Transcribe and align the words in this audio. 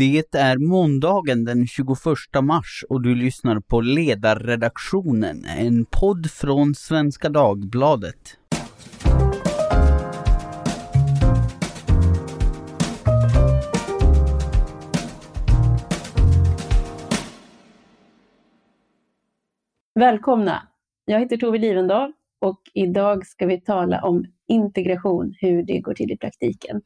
Det 0.00 0.34
är 0.34 0.58
måndagen 0.58 1.44
den 1.44 1.66
21 1.66 1.88
mars 2.42 2.84
och 2.88 3.02
du 3.02 3.14
lyssnar 3.14 3.60
på 3.60 3.80
Ledarredaktionen, 3.80 5.44
en 5.44 5.84
podd 5.84 6.30
från 6.30 6.74
Svenska 6.74 7.28
Dagbladet. 7.28 8.38
Välkomna! 19.94 20.62
Jag 21.04 21.20
heter 21.20 21.36
Tove 21.36 21.58
Livendal 21.58 22.12
och 22.38 22.60
idag 22.74 23.26
ska 23.26 23.46
vi 23.46 23.60
tala 23.60 24.02
om 24.02 24.24
integration, 24.48 25.34
hur 25.40 25.62
det 25.62 25.80
går 25.80 25.94
till 25.94 26.12
i 26.12 26.16
praktiken. 26.16 26.82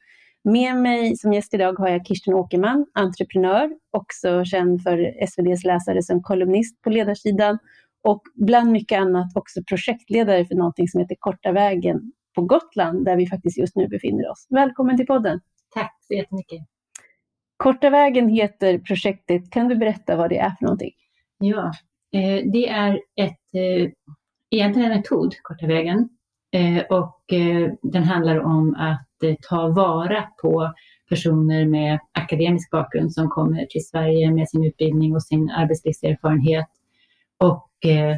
Med 0.46 0.76
mig 0.76 1.16
som 1.16 1.32
gäst 1.32 1.54
idag 1.54 1.78
har 1.78 1.88
jag 1.88 2.06
Kirsten 2.06 2.34
Åkerman, 2.34 2.86
entreprenör, 2.94 3.70
också 3.90 4.44
känd 4.44 4.82
för 4.82 5.22
SVDs 5.24 5.64
läsare 5.64 6.02
som 6.02 6.22
kolumnist 6.22 6.82
på 6.82 6.90
ledarsidan 6.90 7.58
och 8.02 8.22
bland 8.34 8.72
mycket 8.72 9.00
annat 9.00 9.36
också 9.36 9.60
projektledare 9.68 10.44
för 10.44 10.54
någonting 10.54 10.88
som 10.88 11.00
heter 11.00 11.16
Korta 11.18 11.52
vägen 11.52 12.12
på 12.34 12.42
Gotland, 12.42 13.04
där 13.04 13.16
vi 13.16 13.26
faktiskt 13.26 13.58
just 13.58 13.76
nu 13.76 13.88
befinner 13.88 14.30
oss. 14.30 14.46
Välkommen 14.50 14.96
till 14.96 15.06
podden! 15.06 15.40
Tack 15.74 15.96
så 16.00 16.14
jättemycket! 16.14 16.58
Korta 17.56 17.90
vägen 17.90 18.28
heter 18.28 18.78
projektet. 18.78 19.50
Kan 19.50 19.68
du 19.68 19.76
berätta 19.76 20.16
vad 20.16 20.30
det 20.30 20.38
är 20.38 20.50
för 20.50 20.64
någonting? 20.64 20.92
Ja, 21.38 21.72
eh, 22.12 22.50
det 22.52 22.68
är 22.68 23.00
ett, 23.16 23.54
eh, 23.54 23.90
egentligen 24.50 24.90
en 24.90 24.96
metod, 24.96 25.34
Korta 25.42 25.66
vägen, 25.66 26.08
eh, 26.52 26.82
och 26.90 27.20
den 27.82 28.04
handlar 28.04 28.40
om 28.40 28.74
att 28.74 29.13
ta 29.42 29.68
vara 29.68 30.22
på 30.42 30.72
personer 31.08 31.66
med 31.66 31.98
akademisk 32.12 32.70
bakgrund 32.70 33.12
som 33.12 33.28
kommer 33.28 33.66
till 33.66 33.86
Sverige 33.86 34.30
med 34.30 34.48
sin 34.48 34.64
utbildning 34.64 35.14
och 35.14 35.22
sin 35.22 35.50
arbetslivserfarenhet 35.50 36.66
och 37.38 37.90
eh, 37.90 38.16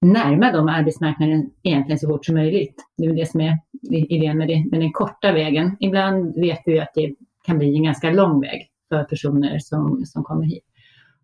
närma 0.00 0.52
dem 0.52 0.68
arbetsmarknaden 0.68 1.50
egentligen 1.62 1.98
så 1.98 2.08
fort 2.08 2.26
som 2.26 2.34
möjligt. 2.34 2.74
Det 2.96 3.06
är 3.06 3.12
det 3.12 3.30
som 3.30 3.40
är 3.40 3.58
idén 3.90 4.38
med, 4.38 4.48
det, 4.48 4.64
med 4.70 4.80
den 4.80 4.92
korta 4.92 5.32
vägen. 5.32 5.76
Ibland 5.80 6.34
vet 6.34 6.62
vi 6.66 6.80
att 6.80 6.92
det 6.94 7.14
kan 7.46 7.58
bli 7.58 7.76
en 7.76 7.84
ganska 7.84 8.10
lång 8.10 8.40
väg 8.40 8.70
för 8.88 9.04
personer 9.04 9.58
som, 9.58 10.02
som 10.06 10.24
kommer 10.24 10.44
hit. 10.44 10.64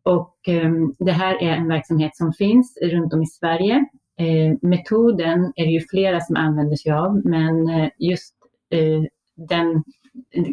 Och 0.03 0.49
eh, 0.49 0.71
det 0.99 1.13
här 1.13 1.43
är 1.43 1.57
en 1.57 1.69
verksamhet 1.69 2.17
som 2.17 2.33
finns 2.33 2.79
runt 2.83 3.15
om 3.15 3.23
i 3.23 3.27
Sverige. 3.27 3.85
Eh, 4.19 4.57
metoden 4.63 5.53
är 5.57 5.65
det 5.65 5.73
ju 5.73 5.81
flera 5.81 6.21
som 6.21 6.37
använder 6.37 6.77
sig 6.77 6.93
av, 6.93 7.21
men 7.25 7.69
eh, 7.69 7.89
just 7.99 8.36
Eh, 8.71 9.03
den, 9.35 9.85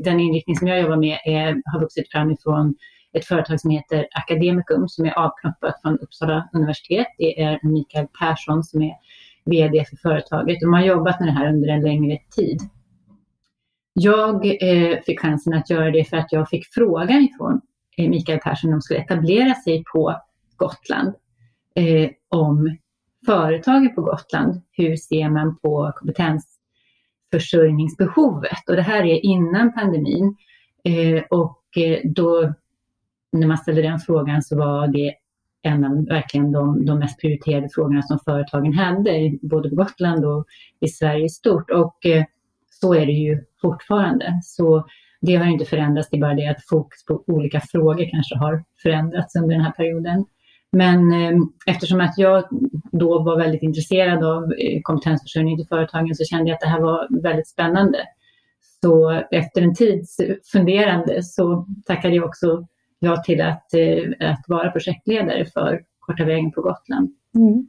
den 0.04 0.20
inriktning 0.20 0.56
som 0.56 0.68
jag 0.68 0.82
jobbar 0.82 0.98
med 0.98 1.20
är, 1.26 1.62
har 1.66 1.80
vuxit 1.80 2.12
fram 2.12 2.32
ifrån 2.32 2.76
ett 3.14 3.26
företag 3.26 3.60
som 3.60 3.70
heter 3.70 4.08
Academicum 4.12 4.88
som 4.88 5.06
är 5.06 5.20
avknoppat 5.20 5.82
från 5.82 6.00
Uppsala 6.00 6.50
universitet. 6.54 7.08
Det 7.18 7.42
är 7.42 7.60
Mikael 7.64 8.08
Persson 8.20 8.64
som 8.64 8.82
är 8.82 8.94
VD 9.46 9.86
för 9.90 9.96
företaget. 9.96 10.60
De 10.60 10.74
har 10.74 10.82
jobbat 10.82 11.20
med 11.20 11.28
det 11.28 11.34
här 11.34 11.50
under 11.50 11.68
en 11.68 11.82
längre 11.82 12.18
tid. 12.36 12.60
Jag 13.94 14.46
eh, 14.46 15.00
fick 15.06 15.20
chansen 15.20 15.54
att 15.54 15.70
göra 15.70 15.92
det 15.92 16.04
för 16.04 16.18
att 16.18 16.32
jag 16.32 16.50
fick 16.50 16.66
frågan 16.74 17.22
ifrån 17.22 17.62
eh, 17.98 18.10
Mikael 18.10 18.40
Persson 18.40 18.70
om 18.70 18.72
de 18.72 18.82
skulle 18.82 19.00
etablera 19.00 19.56
sig 19.56 19.84
på 19.94 20.22
Gotland. 20.56 21.14
Eh, 21.76 22.10
om 22.30 22.78
företagen 23.26 23.96
på 23.96 24.02
Gotland, 24.02 24.62
hur 24.72 24.96
ser 24.96 25.30
man 25.30 25.58
på 25.60 25.92
kompetens 25.96 26.53
försörjningsbehovet. 27.34 28.70
Och 28.70 28.76
det 28.76 28.82
här 28.82 29.04
är 29.04 29.26
innan 29.26 29.74
pandemin. 29.74 30.36
Eh, 30.84 31.24
och 31.30 31.78
eh, 31.78 32.00
då, 32.04 32.54
när 33.32 33.48
man 33.48 33.58
ställde 33.58 33.82
den 33.82 34.00
frågan 34.00 34.42
så 34.42 34.58
var 34.58 34.88
det 34.88 35.14
en 35.62 35.84
av 35.84 36.06
verkligen 36.06 36.52
de, 36.52 36.86
de 36.86 37.00
mest 37.00 37.22
prioriterade 37.22 37.70
frågorna 37.70 38.02
som 38.02 38.20
företagen 38.26 38.74
hade, 38.74 39.38
både 39.42 39.70
på 39.70 39.76
Gotland 39.76 40.26
och 40.26 40.46
i 40.80 40.88
Sverige 40.88 41.26
i 41.26 41.30
stort. 41.30 41.72
Och 41.72 42.06
eh, 42.06 42.24
så 42.70 42.94
är 42.94 43.06
det 43.06 43.12
ju 43.12 43.44
fortfarande. 43.62 44.40
Så 44.44 44.86
det 45.22 45.36
har 45.36 45.46
inte 45.46 45.66
förändrats, 45.66 46.10
det 46.10 46.18
är 46.18 46.22
bara 46.22 46.34
det 46.34 46.48
att 46.48 46.66
fokus 46.70 47.06
på 47.06 47.24
olika 47.28 47.62
frågor 47.72 48.12
kanske 48.12 48.36
har 48.36 48.64
förändrats 48.84 49.36
under 49.36 49.56
den 49.56 49.66
här 49.66 49.72
perioden. 49.72 50.26
Men 50.76 51.14
eh, 51.14 51.38
eftersom 51.66 52.02
att 52.02 52.18
jag 52.18 52.44
då 52.92 53.24
var 53.24 53.38
väldigt 53.38 53.64
intresserad 53.64 54.24
av 54.24 54.44
eh, 54.44 54.82
kompetensförsörjning 54.82 55.58
till 55.58 55.68
företagen 55.68 56.16
så 56.16 56.24
kände 56.24 56.50
jag 56.50 56.56
att 56.56 56.62
det 56.62 56.68
här 56.68 56.82
var 56.82 57.22
väldigt 57.22 57.48
spännande. 57.48 57.98
Så 58.82 59.22
efter 59.32 59.62
en 59.62 59.76
tids 59.76 60.18
funderande 60.52 61.24
så 61.24 61.68
tackade 61.86 62.16
jag 62.16 62.26
också 62.26 62.68
ja 63.00 63.24
till 63.26 63.42
att, 63.42 63.74
eh, 63.74 64.30
att 64.30 64.46
vara 64.48 64.72
projektledare 64.72 65.46
för 65.46 65.82
Korta 66.00 66.26
vägen 66.26 66.52
på 66.52 66.62
Gotland. 66.62 67.10
Mm. 67.36 67.68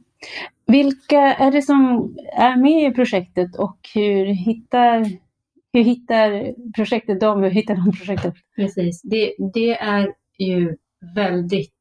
Vilka 0.67 1.19
är 1.19 1.51
det 1.51 1.61
som 1.61 2.13
är 2.37 2.57
med 2.57 2.91
i 2.91 2.95
projektet 2.95 3.55
och 3.55 3.77
hur 3.93 4.25
hittar, 4.25 5.05
hur 5.73 5.83
hittar 5.83 6.53
projektet 6.75 7.19
dem? 7.19 7.43
Hur 7.43 7.49
hittar 7.49 7.75
de 7.75 7.91
projektet? 7.91 8.33
Precis, 8.55 9.01
det, 9.01 9.35
det 9.53 9.79
är 9.79 10.13
ju 10.39 10.75
väldigt 11.15 11.74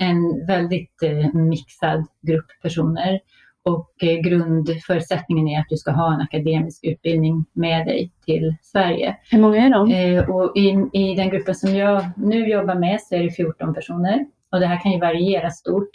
en 0.00 0.46
väldigt 0.46 1.02
eh, 1.02 1.34
mixad 1.34 2.06
grupp 2.22 2.46
personer. 2.62 3.20
Och 3.62 3.90
eh, 4.02 4.20
grundförutsättningen 4.20 5.48
är 5.48 5.60
att 5.60 5.68
du 5.68 5.76
ska 5.76 5.90
ha 5.90 6.14
en 6.14 6.20
akademisk 6.20 6.84
utbildning 6.84 7.44
med 7.52 7.86
dig 7.86 8.12
till 8.26 8.56
Sverige. 8.62 9.16
Hur 9.30 9.40
många 9.40 9.66
är 9.66 9.70
de? 9.70 10.32
Och 10.32 10.56
i, 10.56 10.88
I 10.92 11.14
den 11.14 11.30
gruppen 11.30 11.54
som 11.54 11.74
jag 11.74 12.04
nu 12.16 12.48
jobbar 12.48 12.74
med 12.74 13.00
så 13.00 13.14
är 13.14 13.22
det 13.22 13.30
14 13.30 13.74
personer. 13.74 14.26
Och 14.52 14.60
det 14.60 14.66
här 14.66 14.82
kan 14.82 14.92
ju 14.92 15.00
variera 15.00 15.50
stort. 15.50 15.90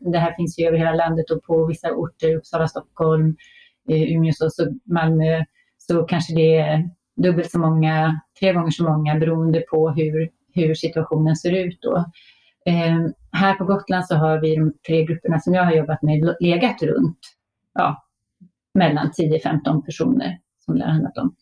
Det 0.00 0.18
här 0.18 0.36
finns 0.36 0.58
ju 0.58 0.66
över 0.66 0.78
hela 0.78 0.94
landet 0.94 1.30
och 1.30 1.42
på 1.42 1.66
vissa 1.66 1.92
orter, 1.92 2.36
Uppsala, 2.36 2.68
Stockholm, 2.68 3.36
Umeå, 3.88 4.28
och 4.28 4.92
Malmö, 4.92 5.44
så 5.78 6.02
kanske 6.02 6.34
det 6.34 6.56
är 6.56 6.90
dubbelt 7.16 7.50
så 7.50 7.58
många, 7.58 8.20
tre 8.40 8.52
gånger 8.52 8.70
så 8.70 8.84
många 8.84 9.14
beroende 9.14 9.60
på 9.60 9.90
hur, 9.90 10.28
hur 10.54 10.74
situationen 10.74 11.36
ser 11.36 11.52
ut 11.52 11.78
då. 11.82 12.04
Eh, 12.66 12.98
här 13.32 13.54
på 13.54 13.64
Gotland 13.64 14.06
så 14.06 14.14
har 14.14 14.40
vi 14.40 14.56
de 14.56 14.72
tre 14.86 15.04
grupperna 15.04 15.40
som 15.40 15.54
jag 15.54 15.64
har 15.64 15.72
jobbat 15.72 16.02
med 16.02 16.34
legat 16.40 16.82
runt 16.82 17.18
ja, 17.74 18.04
mellan 18.74 19.10
10-15 19.10 19.84
personer 19.84 20.38
som 20.58 20.78
det 20.78 20.84
har 20.84 20.92
handlat 20.92 21.18
om. 21.18 21.34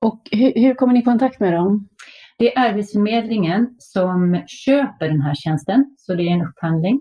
Och 0.00 0.22
hur, 0.32 0.52
hur 0.54 0.74
kommer 0.74 0.92
ni 0.92 1.00
i 1.00 1.04
kontakt 1.04 1.40
med 1.40 1.52
dem? 1.52 1.88
Det 2.38 2.56
är 2.56 2.68
Arbetsförmedlingen 2.68 3.76
som 3.78 4.42
köper 4.46 5.08
den 5.08 5.20
här 5.20 5.34
tjänsten, 5.34 5.96
så 5.98 6.14
det 6.14 6.22
är 6.22 6.32
en 6.32 6.46
upphandling. 6.46 7.00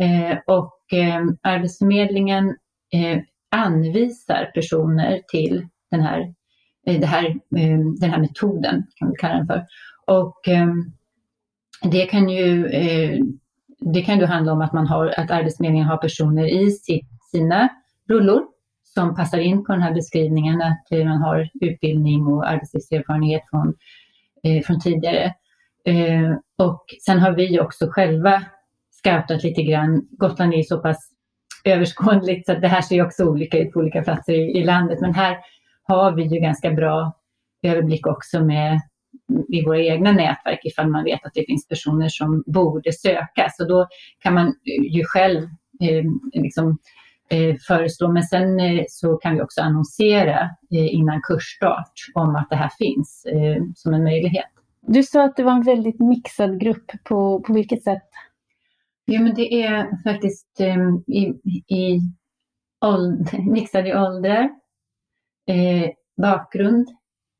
Eh, 0.00 0.38
och 0.46 0.98
eh, 0.98 1.22
Arbetsförmedlingen 1.42 2.56
eh, 2.92 3.22
anvisar 3.50 4.50
personer 4.54 5.20
till 5.30 5.68
den 5.90 6.00
här, 6.00 6.34
eh, 6.86 7.08
här, 7.08 7.26
eh, 7.26 7.78
den 8.00 8.10
här 8.10 8.20
metoden, 8.20 8.86
kan 8.96 9.10
vi 9.10 9.16
kalla 9.16 9.34
den 9.34 9.46
för. 9.46 9.66
Och 10.06 10.48
det 11.82 12.06
kan 12.06 12.28
ju 12.28 12.66
eh, 12.66 13.18
det 13.84 14.02
kan 14.02 14.18
då 14.18 14.26
handla 14.26 14.52
om 14.52 14.60
att, 14.60 14.72
man 14.72 14.86
har, 14.86 15.14
att 15.16 15.30
Arbetsförmedlingen 15.30 15.86
har 15.86 15.96
personer 15.96 16.46
i 16.46 16.70
sitt, 16.70 17.08
sina 17.30 17.68
rullor 18.08 18.42
som 18.94 19.16
passar 19.16 19.38
in 19.38 19.64
på 19.64 19.72
den 19.72 19.82
här 19.82 19.94
beskrivningen, 19.94 20.62
att 20.62 20.92
eh, 20.92 21.04
man 21.04 21.22
har 21.22 21.48
utbildning 21.60 22.26
och 22.26 22.48
arbetslivserfarenhet 22.48 23.42
från, 23.50 23.74
eh, 24.42 24.62
från 24.62 24.80
tidigare. 24.80 25.34
Eh, 25.84 26.32
och 26.58 26.84
sen 27.06 27.18
har 27.18 27.32
vi 27.32 27.60
också 27.60 27.86
själva 27.90 28.42
scoutat 28.90 29.42
lite 29.42 29.62
grann. 29.62 30.02
Gotland 30.10 30.52
är 30.52 30.56
ju 30.56 30.62
så 30.62 30.78
pass 30.78 31.10
överskådligt 31.64 32.46
så 32.46 32.52
att 32.52 32.60
det 32.60 32.68
här 32.68 32.82
ser 32.82 32.96
ju 32.96 33.04
också 33.04 33.24
olika 33.24 33.58
ut 33.58 33.72
på 33.72 33.80
olika 33.80 34.02
platser 34.02 34.32
i, 34.32 34.58
i 34.58 34.64
landet, 34.64 35.00
men 35.00 35.14
här 35.14 35.38
har 35.82 36.12
vi 36.12 36.22
ju 36.22 36.40
ganska 36.40 36.70
bra 36.70 37.12
överblick 37.62 38.06
också 38.06 38.44
med 38.44 38.80
i 39.52 39.64
våra 39.64 39.80
egna 39.80 40.12
nätverk 40.12 40.60
ifall 40.64 40.90
man 40.90 41.04
vet 41.04 41.24
att 41.24 41.34
det 41.34 41.46
finns 41.46 41.68
personer 41.68 42.08
som 42.08 42.42
borde 42.46 42.92
söka. 42.92 43.48
Så 43.50 43.64
då 43.64 43.86
kan 44.18 44.34
man 44.34 44.54
ju 44.90 45.04
själv 45.04 45.42
eh, 45.80 46.04
liksom, 46.32 46.78
eh, 47.30 47.56
föreslå. 47.66 48.12
Men 48.12 48.22
sen 48.22 48.60
eh, 48.60 48.84
så 48.88 49.16
kan 49.16 49.34
vi 49.34 49.42
också 49.42 49.60
annonsera 49.60 50.40
eh, 50.70 50.94
innan 50.94 51.20
kursstart 51.22 51.92
om 52.14 52.36
att 52.36 52.50
det 52.50 52.56
här 52.56 52.70
finns 52.78 53.26
eh, 53.26 53.62
som 53.74 53.94
en 53.94 54.04
möjlighet. 54.04 54.50
Du 54.86 55.02
sa 55.02 55.24
att 55.24 55.36
det 55.36 55.42
var 55.42 55.52
en 55.52 55.62
väldigt 55.62 56.00
mixad 56.00 56.60
grupp. 56.60 56.90
På, 57.04 57.40
på 57.40 57.52
vilket 57.52 57.82
sätt? 57.82 58.08
Jo, 59.06 59.22
men 59.22 59.34
det 59.34 59.62
är 59.62 60.02
faktiskt 60.04 60.60
eh, 60.60 60.76
i, 61.06 61.24
i 61.76 62.00
åld, 62.84 63.30
mixade 63.38 64.06
åldrar, 64.06 64.50
bakgrund, 66.22 66.88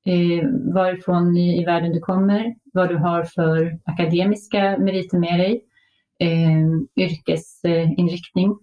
eh, 0.06 0.48
varifrån 0.74 1.36
i, 1.36 1.62
i 1.62 1.64
världen 1.64 1.92
du 1.92 2.00
kommer, 2.00 2.54
vad 2.72 2.88
du 2.88 2.96
har 2.96 3.24
för 3.24 3.78
akademiska 3.84 4.78
meriter 4.78 5.18
med 5.18 5.38
dig, 5.38 5.64
eh, 6.18 7.04
yrkesinriktning. 7.04 8.58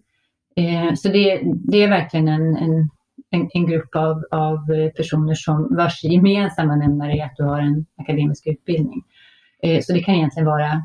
Eh, 0.56 0.94
så 0.96 1.08
det, 1.10 1.42
det 1.44 1.84
är 1.84 1.90
verkligen 1.90 2.28
en, 2.28 2.58
en, 2.58 2.90
en, 3.30 3.50
en 3.54 3.68
grupp 3.68 3.96
av, 3.96 4.24
av 4.32 4.58
personer 4.96 5.34
som 5.34 5.76
vars 5.76 6.04
gemensamma 6.04 6.76
nämnare 6.76 7.12
är 7.12 7.26
att 7.26 7.36
du 7.36 7.44
har 7.44 7.60
en 7.60 7.86
akademisk 7.98 8.48
utbildning. 8.48 9.04
Eh, 9.64 9.82
så 9.82 9.94
det 9.94 10.04
kan 10.04 10.16
egentligen 10.16 10.46
vara 10.46 10.84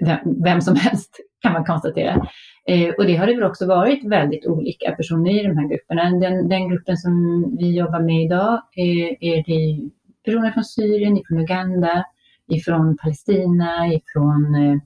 vem, 0.00 0.18
vem 0.44 0.60
som 0.60 0.76
helst 0.76 1.20
kan 1.44 1.52
man 1.52 1.64
konstatera. 1.64 2.26
Eh, 2.68 2.88
och 2.98 3.06
det 3.06 3.16
har 3.16 3.26
det 3.26 3.34
väl 3.34 3.44
också 3.44 3.66
varit 3.66 4.04
väldigt 4.04 4.46
olika 4.46 4.92
personer 4.92 5.30
i 5.30 5.46
de 5.46 5.58
här 5.58 5.68
grupperna. 5.68 6.10
Den, 6.10 6.48
den 6.48 6.68
gruppen 6.68 6.96
som 6.96 7.14
vi 7.58 7.76
jobbar 7.76 8.00
med 8.00 8.24
idag 8.24 8.62
är, 8.76 9.24
är 9.24 9.44
det 9.46 9.90
personer 10.24 10.52
från 10.52 10.64
Syrien, 10.64 11.22
från 11.28 11.40
Uganda, 11.40 12.04
ifrån 12.48 12.96
Palestina, 12.96 13.86
ifrån 13.86 14.54
eh, 14.54 14.76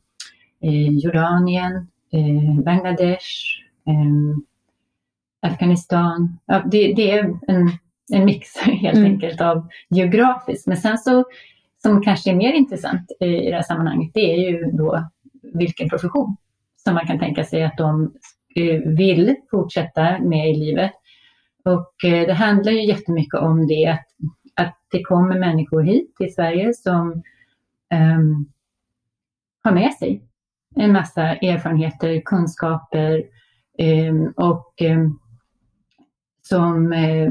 eh 0.71 0.89
Jordanien, 0.89 1.75
eh, 2.13 2.65
Bangladesh, 2.65 3.29
eh, 3.87 5.51
Afghanistan. 5.51 6.39
Ja, 6.47 6.63
det, 6.71 6.93
det, 6.93 7.11
är 7.11 7.25
en, 7.47 7.71
en 8.13 8.25
mix 8.25 8.57
helt 8.61 8.99
mm. 8.99 9.13
enkelt 9.13 9.41
av 9.41 9.69
geografiskt. 9.91 10.67
Men 10.67 10.77
sen 10.77 10.99
så, 10.99 11.25
som 11.83 12.03
kanske 12.03 12.31
är 12.31 12.35
mer 12.35 12.53
intressant 12.53 13.11
i 13.21 13.27
det 13.27 13.55
här 13.55 13.63
sammanhanget, 13.63 14.11
det 14.15 14.35
är 14.35 14.51
ju 14.51 14.71
då 14.73 15.09
vilken 15.55 15.89
profession 15.89 16.37
som 16.89 16.95
man 16.95 17.07
kan 17.07 17.19
tänka 17.19 17.45
sig 17.45 17.65
att 17.65 17.77
de 17.77 18.15
eh, 18.55 18.81
vill 18.81 19.35
fortsätta 19.51 20.19
med 20.19 20.51
i 20.51 20.55
livet. 20.55 20.93
Och 21.65 22.05
eh, 22.05 22.27
det 22.27 22.33
handlar 22.33 22.73
ju 22.73 22.87
jättemycket 22.87 23.41
om 23.41 23.67
det 23.67 23.87
att, 23.87 24.07
att 24.55 24.77
det 24.91 25.03
kommer 25.03 25.39
människor 25.39 25.83
hit 25.83 26.17
till 26.17 26.35
Sverige 26.35 26.75
som 26.75 27.23
um, 27.95 28.53
har 29.65 29.73
med 29.73 29.95
sig 29.95 30.23
en 30.77 30.93
massa 30.93 31.23
erfarenheter, 31.23 32.23
kunskaper 32.25 33.23
um, 33.79 34.33
och 34.37 34.83
um, 34.83 35.21
som 36.43 36.93
uh, 36.93 37.31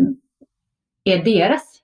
är 1.04 1.24
deras 1.24 1.82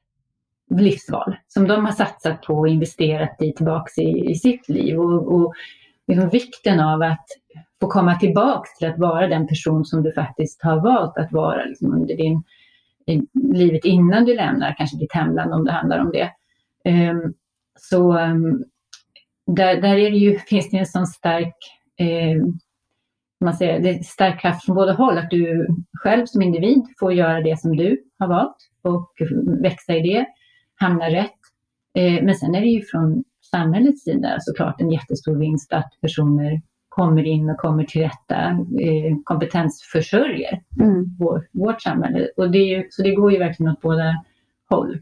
livsval, 0.69 1.35
som 1.47 1.67
de 1.67 1.85
har 1.85 1.91
satsat 1.91 2.41
på 2.41 2.53
och 2.53 2.67
investerat 2.67 3.41
i 3.41 3.53
tillbaks 3.53 3.97
i, 3.97 4.29
i 4.29 4.35
sitt 4.35 4.69
liv. 4.69 4.99
Och, 4.99 5.35
och 5.35 5.53
liksom 6.07 6.29
vikten 6.29 6.79
av 6.79 7.01
att 7.01 7.25
få 7.81 7.87
komma 7.87 8.15
tillbaks 8.19 8.77
till 8.77 8.87
att 8.87 8.99
vara 8.99 9.27
den 9.27 9.47
person 9.47 9.85
som 9.85 10.03
du 10.03 10.13
faktiskt 10.13 10.63
har 10.63 10.81
valt 10.81 11.17
att 11.17 11.31
vara 11.31 11.65
liksom 11.65 11.93
under 11.93 12.17
din, 12.17 12.43
eh, 13.07 13.21
livet 13.53 13.85
innan 13.85 14.25
du 14.25 14.35
lämnar 14.35 14.75
kanske 14.77 14.97
ditt 14.97 15.13
hemland 15.13 15.53
om 15.53 15.65
det 15.65 15.71
handlar 15.71 15.99
om 15.99 16.11
det. 16.11 16.31
Um, 16.89 17.33
så 17.79 18.19
um, 18.19 18.63
där, 19.47 19.81
där 19.81 19.97
är 19.97 20.11
det 20.11 20.17
ju, 20.17 20.39
finns 20.47 20.69
det 20.69 20.77
en 20.77 20.85
sån 20.85 21.07
stark 21.07 21.55
um, 21.99 22.59
man 23.39 23.53
säger, 23.53 23.79
det 23.79 23.89
är 23.89 24.03
stark 24.03 24.41
kraft 24.41 24.65
från 24.65 24.75
båda 24.75 24.93
håll, 24.93 25.17
att 25.17 25.29
du 25.29 25.67
själv 25.93 26.25
som 26.25 26.41
individ 26.41 26.83
får 26.99 27.13
göra 27.13 27.41
det 27.41 27.59
som 27.59 27.77
du 27.77 28.03
har 28.19 28.27
valt 28.27 28.55
och 28.81 29.11
växa 29.61 29.95
i 29.95 30.01
det, 30.01 30.25
hamna 30.75 31.09
rätt. 31.09 31.39
Men 32.21 32.35
sen 32.35 32.55
är 32.55 32.61
det 32.61 32.67
ju 32.67 32.81
från 32.81 33.23
samhällets 33.53 34.03
sida 34.03 34.37
såklart 34.39 34.81
en 34.81 34.91
jättestor 34.91 35.35
vinst 35.35 35.73
att 35.73 35.91
personer 36.01 36.61
kommer 36.89 37.23
in 37.23 37.49
och 37.49 37.57
kommer 37.57 37.83
till 37.83 38.01
rätta, 38.01 38.41
eh, 38.81 39.15
kompetensförsörjer 39.23 40.61
mm. 40.81 41.15
vår, 41.19 41.47
vårt 41.51 41.81
samhälle. 41.81 42.27
Och 42.37 42.51
det 42.51 42.57
ju, 42.57 42.87
så 42.89 43.03
det 43.03 43.15
går 43.15 43.31
ju 43.31 43.39
verkligen 43.39 43.71
åt 43.71 43.81
båda 43.81 44.23
håll. 44.69 44.99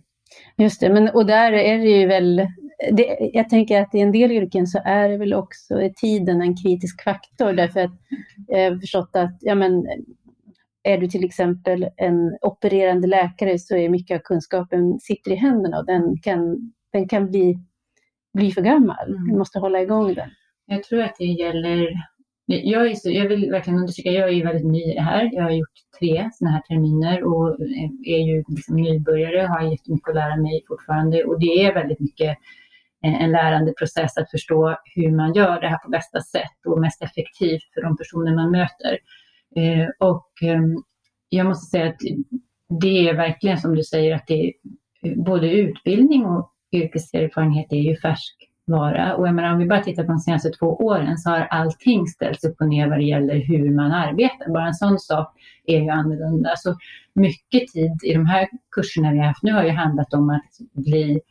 Just 0.57 0.81
det, 0.81 0.89
men, 0.89 1.09
och 1.09 1.25
där 1.25 1.51
är 1.51 1.77
det 1.77 1.89
ju 1.89 2.07
väl, 2.07 2.47
det, 2.91 3.31
jag 3.33 3.49
tänker 3.49 3.81
att 3.81 3.95
i 3.95 3.99
en 3.99 4.11
del 4.11 4.31
yrken 4.31 4.67
så 4.67 4.79
är 4.85 5.09
det 5.09 5.17
väl 5.17 5.33
också 5.33 5.89
tiden 5.95 6.41
en 6.41 6.57
kritisk 6.57 7.03
faktor, 7.03 7.53
därför 7.53 7.79
att 7.79 7.91
jag 8.47 8.71
har 8.71 8.79
förstått 8.79 9.09
att 9.13 9.37
ja, 9.39 9.55
men, 9.55 9.85
är 10.83 10.97
du 10.97 11.07
till 11.07 11.25
exempel 11.25 11.87
en 11.97 12.37
opererande 12.41 13.07
läkare 13.07 13.59
så 13.59 13.75
är 13.75 13.89
mycket 13.89 14.15
av 14.15 14.21
kunskapen 14.23 14.99
sitter 14.99 15.31
i 15.31 15.35
händerna 15.35 15.79
och 15.79 15.85
den 15.85 16.17
kan, 16.21 16.71
den 16.93 17.07
kan 17.07 17.27
bli, 17.27 17.59
bli 18.33 18.51
för 18.51 18.61
gammal. 18.61 19.09
Mm. 19.09 19.27
Du 19.27 19.37
måste 19.37 19.59
hålla 19.59 19.81
igång 19.81 20.13
den. 20.13 20.29
Jag 20.65 20.83
tror 20.83 21.01
att 21.01 21.15
det 21.17 21.25
gäller 21.25 21.87
jag, 22.45 22.91
är 22.91 22.95
så, 22.95 23.11
jag 23.11 23.27
vill 23.27 23.51
verkligen 23.51 23.79
understryka, 23.79 24.11
jag 24.11 24.33
är 24.33 24.45
väldigt 24.45 24.71
ny 24.71 24.91
i 24.91 24.93
det 24.93 25.01
här. 25.01 25.29
Jag 25.33 25.43
har 25.43 25.51
gjort 25.51 25.69
tre 25.99 26.29
sådana 26.33 26.55
här 26.55 26.61
terminer 26.61 27.23
och 27.23 27.59
är 28.05 28.17
ju 28.17 28.43
liksom 28.47 28.75
nybörjare, 28.75 29.47
har 29.47 29.61
jättemycket 29.61 30.09
att 30.09 30.15
lära 30.15 30.35
mig 30.35 30.63
fortfarande 30.67 31.23
och 31.23 31.39
det 31.39 31.65
är 31.65 31.73
väldigt 31.73 31.99
mycket 31.99 32.37
en 33.03 33.31
lärande 33.31 33.73
process 33.73 34.17
att 34.17 34.31
förstå 34.31 34.77
hur 34.95 35.11
man 35.11 35.33
gör 35.33 35.61
det 35.61 35.67
här 35.67 35.77
på 35.77 35.89
bästa 35.89 36.21
sätt 36.21 36.65
och 36.65 36.79
mest 36.79 37.01
effektivt 37.01 37.73
för 37.73 37.81
de 37.81 37.97
personer 37.97 38.35
man 38.35 38.51
möter. 38.51 38.97
Eh, 39.55 39.87
och 39.99 40.29
ehm, 40.43 40.83
jag 41.29 41.45
måste 41.45 41.65
säga 41.65 41.89
att 41.89 41.99
det 42.81 43.09
är 43.09 43.13
verkligen 43.13 43.57
som 43.57 43.75
du 43.75 43.83
säger 43.83 44.15
att 44.15 44.27
det 44.27 44.33
är 44.33 44.53
både 45.15 45.51
utbildning 45.51 46.25
och 46.25 46.50
yrkeserfarenhet 46.71 47.71
är 47.71 47.75
ju 47.75 47.95
färskvara. 47.95 49.15
Och 49.15 49.27
jag 49.27 49.35
menar, 49.35 49.53
om 49.53 49.59
vi 49.59 49.65
bara 49.65 49.83
tittar 49.83 50.03
på 50.03 50.11
de 50.11 50.19
senaste 50.19 50.49
två 50.49 50.65
åren 50.65 51.17
så 51.17 51.29
har 51.29 51.39
allting 51.39 52.07
ställts 52.07 52.43
upp 52.43 52.61
och 52.61 52.67
ner 52.67 52.89
vad 52.89 52.99
det 52.99 53.05
gäller 53.05 53.35
hur 53.35 53.75
man 53.75 53.91
arbetar. 53.91 54.53
Bara 54.53 54.67
en 54.67 54.73
sån 54.73 54.99
sak 54.99 55.33
är 55.65 55.79
ju 55.79 55.89
annorlunda. 55.89 56.53
Så 56.55 56.77
mycket 57.15 57.67
tid 57.67 57.91
i 58.03 58.13
de 58.13 58.25
här 58.25 58.47
kurserna 58.75 59.11
vi 59.11 59.17
har 59.17 59.25
haft 59.25 59.43
nu 59.43 59.51
har 59.51 59.63
ju 59.63 59.69
handlat 59.69 60.13
om 60.13 60.29
att 60.29 60.83
bli 60.85 61.21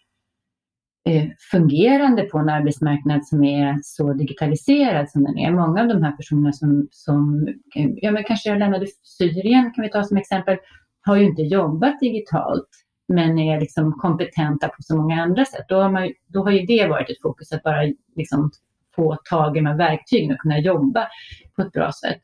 eh, 1.09 1.25
fungerande 1.51 2.23
på 2.23 2.39
en 2.39 2.49
arbetsmarknad 2.49 3.27
som 3.27 3.45
är 3.45 3.79
så 3.83 4.13
digitaliserad 4.13 5.11
som 5.11 5.25
den 5.25 5.39
är. 5.39 5.51
Många 5.51 5.81
av 5.81 5.89
de 5.89 6.03
här 6.03 6.13
personerna 6.13 6.53
som, 6.53 6.89
som 6.91 7.49
ja 7.75 8.11
men 8.11 8.25
kanske 8.25 8.49
jag 8.49 8.59
lämnade 8.59 8.87
Syrien 9.03 9.73
kan 9.75 9.83
vi 9.83 9.91
ta 9.91 10.05
som 10.05 10.17
exempel, 10.17 10.57
har 11.03 11.17
ju 11.17 11.25
inte 11.25 11.43
jobbat 11.43 12.01
digitalt 12.01 12.69
men 13.11 13.39
är 13.39 13.61
liksom 13.61 13.93
kompetenta 13.93 14.69
på 14.69 14.83
så 14.83 14.97
många 14.97 15.23
andra 15.23 15.45
sätt. 15.45 15.65
Då 15.69 15.77
har, 15.77 15.91
man, 15.91 16.13
då 16.27 16.45
har 16.45 16.51
ju 16.51 16.67
det 16.67 16.87
varit 16.89 17.11
ett 17.11 17.21
fokus 17.23 17.53
att 17.53 17.63
bara 17.63 17.83
liksom 18.17 18.51
få 18.97 19.17
tag 19.31 19.57
i 19.57 19.61
de 19.61 19.67
här 19.67 19.77
verktygen 19.77 20.33
och 20.33 20.39
kunna 20.39 20.59
jobba 20.59 21.09
på 21.57 21.63
ett 21.63 21.73
bra 21.73 21.91
sätt. 21.93 22.23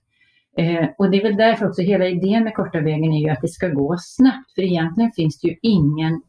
Eh, 0.58 0.88
och 0.98 1.10
det 1.10 1.16
är 1.16 1.22
väl 1.22 1.36
därför 1.36 1.68
också 1.68 1.82
hela 1.82 2.06
idén 2.06 2.44
med 2.44 2.54
korta 2.54 2.80
vägen 2.80 3.12
är 3.12 3.20
ju 3.20 3.28
att 3.28 3.40
det 3.40 3.48
ska 3.48 3.68
gå 3.68 3.96
snabbt. 3.98 4.54
För 4.54 4.62
egentligen 4.62 5.12
finns 5.12 5.40
det 5.40 5.48
ju 5.48 5.56
ingen, 5.62 6.22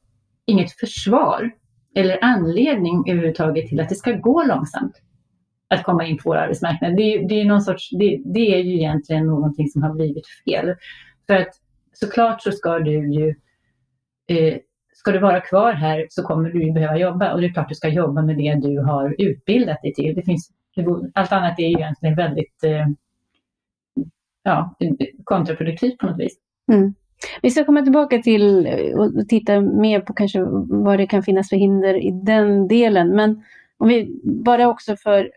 inget 0.45 0.71
försvar 0.71 1.51
eller 1.95 2.23
anledning 2.23 3.09
överhuvudtaget 3.09 3.67
till 3.69 3.79
att 3.79 3.89
det 3.89 3.95
ska 3.95 4.11
gå 4.11 4.43
långsamt 4.43 5.01
att 5.69 5.83
komma 5.83 6.05
in 6.05 6.17
på 6.17 6.29
vår 6.29 6.35
arbetsmarknad. 6.35 6.97
Det, 6.97 7.27
det 7.29 7.41
är 7.41 7.45
någon 7.45 7.61
sorts, 7.61 7.89
det, 7.91 8.21
det, 8.25 8.55
är 8.55 8.63
ju 8.63 8.75
egentligen 8.75 9.25
någonting 9.25 9.67
som 9.69 9.83
har 9.83 9.93
blivit 9.93 10.27
fel. 10.45 10.75
För 11.27 11.33
att 11.33 11.49
såklart 11.93 12.41
så 12.41 12.51
ska 12.51 12.79
du 12.79 13.13
ju 13.13 13.35
eh, 14.27 14.57
ska 14.93 15.11
du 15.11 15.19
vara 15.19 15.41
kvar 15.41 15.73
här 15.73 16.07
så 16.09 16.23
kommer 16.23 16.49
du 16.49 16.71
behöva 16.71 16.97
jobba 16.97 17.33
och 17.33 17.41
det 17.41 17.47
är 17.47 17.53
klart 17.53 17.69
du 17.69 17.75
ska 17.75 17.87
jobba 17.87 18.21
med 18.21 18.37
det 18.37 18.55
du 18.67 18.79
har 18.79 19.15
utbildat 19.17 19.81
dig 19.81 19.93
till. 19.93 20.15
Det 20.15 20.23
finns, 20.23 20.51
allt 21.13 21.31
annat 21.31 21.59
är 21.59 21.63
ju 21.63 21.73
egentligen 21.73 22.15
väldigt 22.15 22.63
eh, 22.63 22.87
ja, 24.43 24.75
kontraproduktivt 25.23 25.97
på 25.97 26.07
något 26.07 26.19
vis. 26.19 26.37
Mm. 26.71 26.93
Vi 27.41 27.49
ska 27.49 27.65
komma 27.65 27.81
tillbaka 27.81 28.17
till 28.17 28.67
och 28.97 29.27
titta 29.29 29.61
mer 29.61 30.01
på 30.01 30.13
kanske 30.13 30.39
vad 30.69 30.99
det 30.99 31.07
kan 31.07 31.23
finnas 31.23 31.49
för 31.49 31.55
hinder 31.55 32.05
i 32.05 32.11
den 32.23 32.67
delen. 32.67 33.15
Men 33.15 33.43
om 33.77 33.87
vi 33.87 34.21
bara 34.23 34.67
också 34.67 34.95
för, 34.95 35.31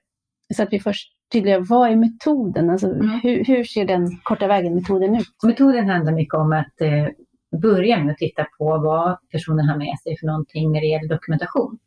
så 0.54 0.62
att 0.62 0.72
vi 0.72 0.80
först 0.80 1.12
tydliga, 1.32 1.60
vad 1.60 1.90
är 1.90 1.96
metoden? 1.96 2.70
Alltså, 2.70 2.86
mm. 2.86 3.20
hur, 3.22 3.44
hur, 3.44 3.64
ser 3.64 3.84
den 3.84 4.08
korta 4.22 4.46
vägen-metoden 4.46 5.14
ut? 5.14 5.26
Metoden 5.46 5.88
handlar 5.88 6.12
mycket 6.12 6.34
om 6.34 6.52
att 6.52 6.80
eh, 6.80 7.06
börja 7.62 8.04
med 8.04 8.12
att 8.12 8.18
titta 8.18 8.46
på 8.58 8.78
vad 8.78 9.18
personen 9.32 9.68
har 9.68 9.76
med 9.76 9.98
sig 10.02 10.18
för 10.18 10.26
någonting 10.26 10.72
när 10.72 10.80
det 10.80 10.86
gäller 10.86 11.08
dokumentation 11.08 11.78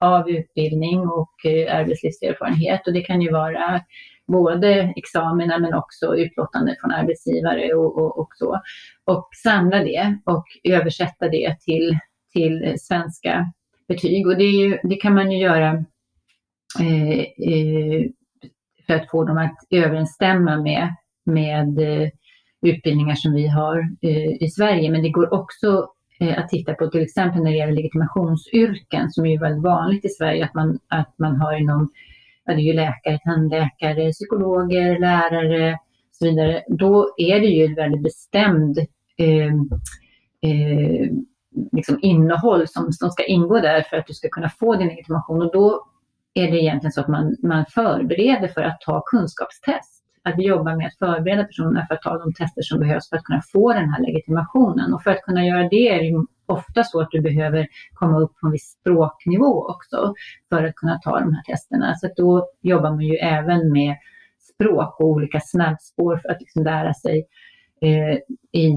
av 0.00 0.30
utbildning 0.30 1.00
och 1.00 1.46
eh, 1.46 1.76
arbetslivserfarenhet. 1.76 2.86
Och 2.86 2.92
det 2.92 3.00
kan 3.00 3.20
ju 3.22 3.32
vara 3.32 3.80
både 4.26 4.92
examina 4.96 5.58
men 5.58 5.74
också 5.74 6.16
utlåtande 6.16 6.76
från 6.80 6.92
arbetsgivare 6.92 7.74
och, 7.74 7.98
och, 7.98 8.18
och, 8.18 8.28
så. 8.34 8.60
Och 9.04 9.28
samla 9.42 9.78
det 9.78 10.18
och 10.24 10.44
översätta 10.64 11.28
det 11.28 11.56
till, 11.60 11.98
till 12.32 12.74
svenska 12.78 13.52
betyg. 13.88 14.26
Och 14.26 14.36
det, 14.36 14.44
ju, 14.44 14.78
det 14.82 14.96
kan 14.96 15.14
man 15.14 15.30
ju 15.30 15.38
göra 15.38 15.84
eh, 16.80 17.18
eh, 17.18 18.04
för 18.86 18.94
att 18.94 19.10
få 19.10 19.24
dem 19.24 19.38
att 19.38 19.56
överensstämma 19.70 20.56
med, 20.56 20.94
med 21.24 21.78
eh, 21.78 22.08
utbildningar 22.62 23.14
som 23.14 23.34
vi 23.34 23.46
har 23.46 23.78
eh, 24.02 24.42
i 24.42 24.48
Sverige. 24.50 24.90
Men 24.90 25.02
det 25.02 25.08
går 25.08 25.34
också 25.34 25.88
eh, 26.20 26.38
att 26.38 26.48
titta 26.48 26.74
på 26.74 26.86
till 26.86 27.02
exempel 27.02 27.42
när 27.42 27.50
det 27.50 27.56
gäller 27.56 27.72
legitimationsyrken 27.72 29.10
som 29.10 29.26
är 29.26 29.40
väldigt 29.40 29.62
vanligt 29.62 30.04
i 30.04 30.08
Sverige 30.08 30.44
att 30.44 30.54
man, 30.54 30.78
att 30.88 31.14
man 31.18 31.36
har 31.36 31.60
inom, 31.60 31.90
ja 32.44 32.54
det 32.54 32.60
är 32.60 32.64
ju 32.64 32.72
läkare, 32.72 33.18
tandläkare, 33.24 34.12
psykologer, 34.12 34.98
lärare 34.98 35.72
och 35.72 36.16
så 36.16 36.24
vidare. 36.24 36.62
Då 36.68 37.14
är 37.16 37.40
det 37.40 37.46
ju 37.46 37.64
ett 37.64 37.78
väldigt 37.78 38.02
bestämd 38.02 38.78
eh, 39.18 39.52
eh, 40.50 41.10
liksom 41.72 41.98
innehåll 42.02 42.68
som, 42.68 42.92
som 42.92 43.10
ska 43.10 43.24
ingå 43.24 43.60
där 43.60 43.82
för 43.82 43.96
att 43.96 44.06
du 44.06 44.14
ska 44.14 44.28
kunna 44.28 44.48
få 44.48 44.76
din 44.76 44.88
legitimation 44.88 45.42
och 45.42 45.52
då 45.52 45.84
är 46.34 46.50
det 46.50 46.62
egentligen 46.62 46.92
så 46.92 47.00
att 47.00 47.08
man, 47.08 47.36
man 47.42 47.66
förbereder 47.66 48.48
för 48.48 48.62
att 48.62 48.80
ta 48.80 49.02
kunskapstest 49.06 49.97
att 50.28 50.38
vi 50.38 50.46
jobbar 50.46 50.76
med 50.76 50.86
att 50.86 50.98
förbereda 50.98 51.44
personerna 51.44 51.86
för 51.86 51.94
att 51.94 52.02
ta 52.02 52.18
de 52.18 52.32
tester 52.32 52.62
som 52.62 52.80
behövs 52.80 53.08
för 53.08 53.16
att 53.16 53.24
kunna 53.24 53.42
få 53.52 53.72
den 53.72 53.88
här 53.88 54.00
legitimationen. 54.00 54.94
Och 54.94 55.02
för 55.02 55.10
att 55.10 55.22
kunna 55.22 55.46
göra 55.46 55.68
det 55.68 55.88
är 55.88 56.02
det 56.02 56.26
ofta 56.46 56.84
så 56.84 57.00
att 57.00 57.10
du 57.10 57.20
behöver 57.20 57.66
komma 57.94 58.18
upp 58.18 58.32
på 58.40 58.46
en 58.46 58.52
viss 58.52 58.76
språknivå 58.80 59.66
också 59.68 60.14
för 60.48 60.64
att 60.64 60.74
kunna 60.74 60.98
ta 60.98 61.20
de 61.20 61.34
här 61.34 61.42
testerna. 61.42 61.94
Så 61.94 62.08
då 62.16 62.48
jobbar 62.62 62.90
man 62.90 63.00
ju 63.00 63.14
även 63.14 63.72
med 63.72 63.96
språk 64.54 65.00
och 65.00 65.06
olika 65.06 65.40
snabbspår 65.40 66.16
för 66.16 66.28
att 66.28 66.40
liksom 66.40 66.64
lära 66.64 66.94
sig 66.94 67.26
eh, 67.80 68.18
i, 68.52 68.74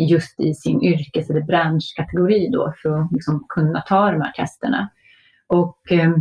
just 0.00 0.40
i 0.40 0.54
sin 0.54 0.82
yrkes 0.82 1.30
eller 1.30 1.42
branschkategori 1.42 2.48
då 2.52 2.74
för 2.82 3.00
att 3.00 3.12
liksom 3.12 3.46
kunna 3.48 3.80
ta 3.80 4.10
de 4.10 4.20
här 4.20 4.32
testerna. 4.32 4.88
Och 5.46 5.92
eh, 5.92 6.12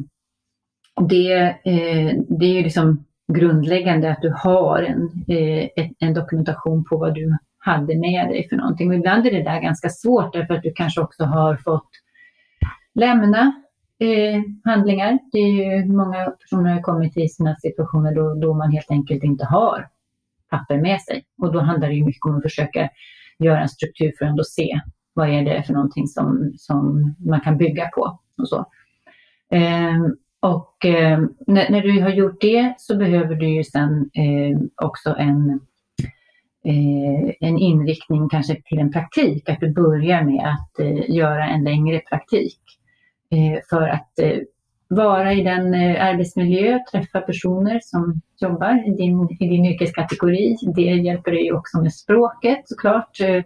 det, 1.09 1.33
eh, 1.43 2.17
det 2.29 2.45
är 2.45 2.53
ju 2.53 2.63
liksom 2.63 3.05
grundläggande 3.34 4.12
att 4.12 4.22
du 4.22 4.34
har 4.38 4.84
en, 4.84 5.10
eh, 5.27 5.89
en 6.00 6.13
dokumentation 6.13 6.86
på 6.86 6.98
vad 6.98 7.13
du 7.13 7.38
hade 7.58 7.98
med 7.98 8.27
dig 8.27 8.50
för 8.50 8.55
någonting. 8.55 8.89
Och 8.89 8.96
ibland 8.96 9.27
är 9.27 9.32
det 9.32 9.44
där 9.44 9.62
ganska 9.62 9.89
svårt 9.89 10.34
därför 10.34 10.53
att 10.53 10.63
du 10.63 10.74
kanske 10.75 11.01
också 11.01 11.24
har 11.24 11.58
fått 11.58 11.89
lämna 12.96 13.53
eh, 14.00 14.41
handlingar. 14.63 15.20
Det 15.32 15.38
är 15.38 15.48
ju 15.48 15.86
många 15.86 16.25
personer 16.25 16.74
har 16.74 16.82
kommit 16.82 17.17
i 17.17 17.29
sina 17.29 17.55
situationer 17.55 18.15
då, 18.15 18.34
då 18.34 18.53
man 18.53 18.72
helt 18.72 18.91
enkelt 18.91 19.24
inte 19.24 19.46
har 19.46 19.88
papper 20.50 20.77
med 20.77 21.01
sig. 21.01 21.24
Och 21.41 21.53
då 21.53 21.60
handlar 21.60 21.88
det 21.88 21.96
ju 21.96 22.05
mycket 22.05 22.25
om 22.25 22.38
att 22.38 22.44
försöka 22.44 22.89
göra 23.39 23.62
en 23.62 23.70
struktur 23.70 24.12
för 24.17 24.25
att 24.25 24.29
ändå 24.29 24.44
se 24.44 24.79
vad 25.13 25.29
är 25.29 25.41
det 25.41 25.63
för 25.63 25.74
någonting 25.74 26.08
som, 26.08 26.53
som 26.58 27.15
man 27.20 27.41
kan 27.41 27.58
bygga 27.58 27.89
på 27.96 28.20
och 28.38 28.50
så. 28.50 28.65
Eh, 29.51 29.96
och 30.45 30.85
eh, 30.85 31.19
när, 31.47 31.69
när, 31.69 31.81
du 31.81 32.01
har 32.01 32.09
gjort 32.09 32.41
det 32.41 32.73
så 32.77 32.97
behöver 32.97 33.35
du 33.35 33.47
ju 33.47 33.63
sen 33.63 34.09
eh, 34.13 34.85
också 34.85 35.15
en, 35.17 35.59
eh, 36.65 37.33
en 37.39 37.57
inriktning 37.57 38.29
kanske 38.29 38.61
till 38.65 38.79
en 38.79 38.91
praktik, 38.91 39.49
att 39.49 39.59
du 39.59 39.73
börjar 39.73 40.23
med 40.23 40.45
att 40.45 40.79
eh, 40.79 41.15
göra 41.15 41.45
en 41.45 41.63
längre 41.63 41.99
praktik. 41.99 42.59
Eh, 43.31 43.59
för 43.69 43.87
att 43.87 44.19
eh, 44.19 44.37
vara 44.87 45.33
i 45.33 45.43
den 45.43 45.73
eh, 45.73 46.05
arbetsmiljö, 46.05 46.79
träffa 46.91 47.21
personer 47.21 47.79
som 47.83 48.21
jobbar 48.41 48.87
i 48.87 48.91
din, 48.91 49.37
i 49.39 49.47
din 49.47 49.65
yrkeskategori. 49.65 50.57
Det 50.75 50.81
hjälper 50.81 51.31
dig 51.31 51.53
också 51.53 51.81
med 51.81 51.93
språket 51.93 52.61
såklart, 52.65 53.21
eh, 53.21 53.43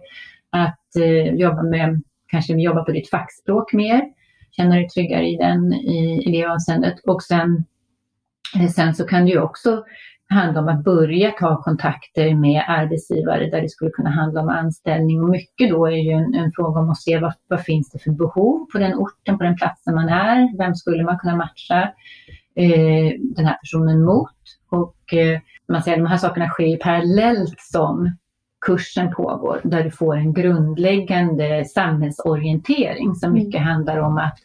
att 0.50 0.76
jobba 1.32 1.62
med, 1.62 2.02
kanske 2.26 2.54
jobba 2.54 2.84
på 2.84 2.92
ditt 2.92 3.10
fackspråk 3.10 3.72
mer 3.72 4.02
känna 4.50 4.74
dig 4.74 4.88
tryggare 4.88 5.28
i, 5.28 5.36
den, 5.36 5.72
i, 5.72 6.22
i 6.26 6.32
det 6.32 6.44
avseendet. 6.44 6.94
Och 7.06 7.22
sen, 7.22 7.64
eh, 8.56 8.68
sen 8.68 8.94
så 8.94 9.04
kan 9.04 9.24
det 9.24 9.30
ju 9.30 9.40
också 9.40 9.84
handla 10.30 10.60
om 10.60 10.68
att 10.68 10.84
börja 10.84 11.30
ta 11.30 11.62
kontakter 11.62 12.34
med 12.34 12.64
arbetsgivare 12.68 13.50
där 13.50 13.62
det 13.62 13.68
skulle 13.68 13.90
kunna 13.90 14.10
handla 14.10 14.40
om 14.40 14.48
anställning. 14.48 15.22
Och 15.22 15.30
mycket 15.30 15.70
då 15.70 15.86
är 15.86 15.96
ju 15.96 16.10
en, 16.10 16.34
en 16.34 16.52
fråga 16.52 16.80
om 16.80 16.90
att 16.90 17.02
se 17.02 17.18
vad, 17.18 17.32
vad 17.48 17.60
finns 17.60 17.90
det 17.90 17.98
för 17.98 18.10
behov 18.10 18.66
på 18.72 18.78
den 18.78 18.94
orten, 18.94 19.38
på 19.38 19.44
den 19.44 19.56
platsen 19.56 19.94
man 19.94 20.08
är. 20.08 20.58
Vem 20.58 20.74
skulle 20.74 21.04
man 21.04 21.18
kunna 21.18 21.36
matcha 21.36 21.82
eh, 22.56 23.12
den 23.36 23.46
här 23.46 23.56
personen 23.60 24.04
mot? 24.04 24.36
Och 24.70 25.14
eh, 25.14 25.40
man 25.68 25.82
säger 25.82 25.96
att 25.96 26.04
de 26.04 26.10
här 26.10 26.16
sakerna 26.16 26.48
sker 26.48 26.76
parallellt 26.76 27.60
som 27.60 28.16
kursen 28.60 29.14
pågår, 29.14 29.60
där 29.64 29.84
du 29.84 29.90
får 29.90 30.16
en 30.16 30.32
grundläggande 30.32 31.64
samhällsorientering 31.64 33.14
som 33.14 33.30
mm. 33.30 33.44
mycket 33.44 33.60
handlar 33.60 33.98
om 33.98 34.18
att 34.18 34.38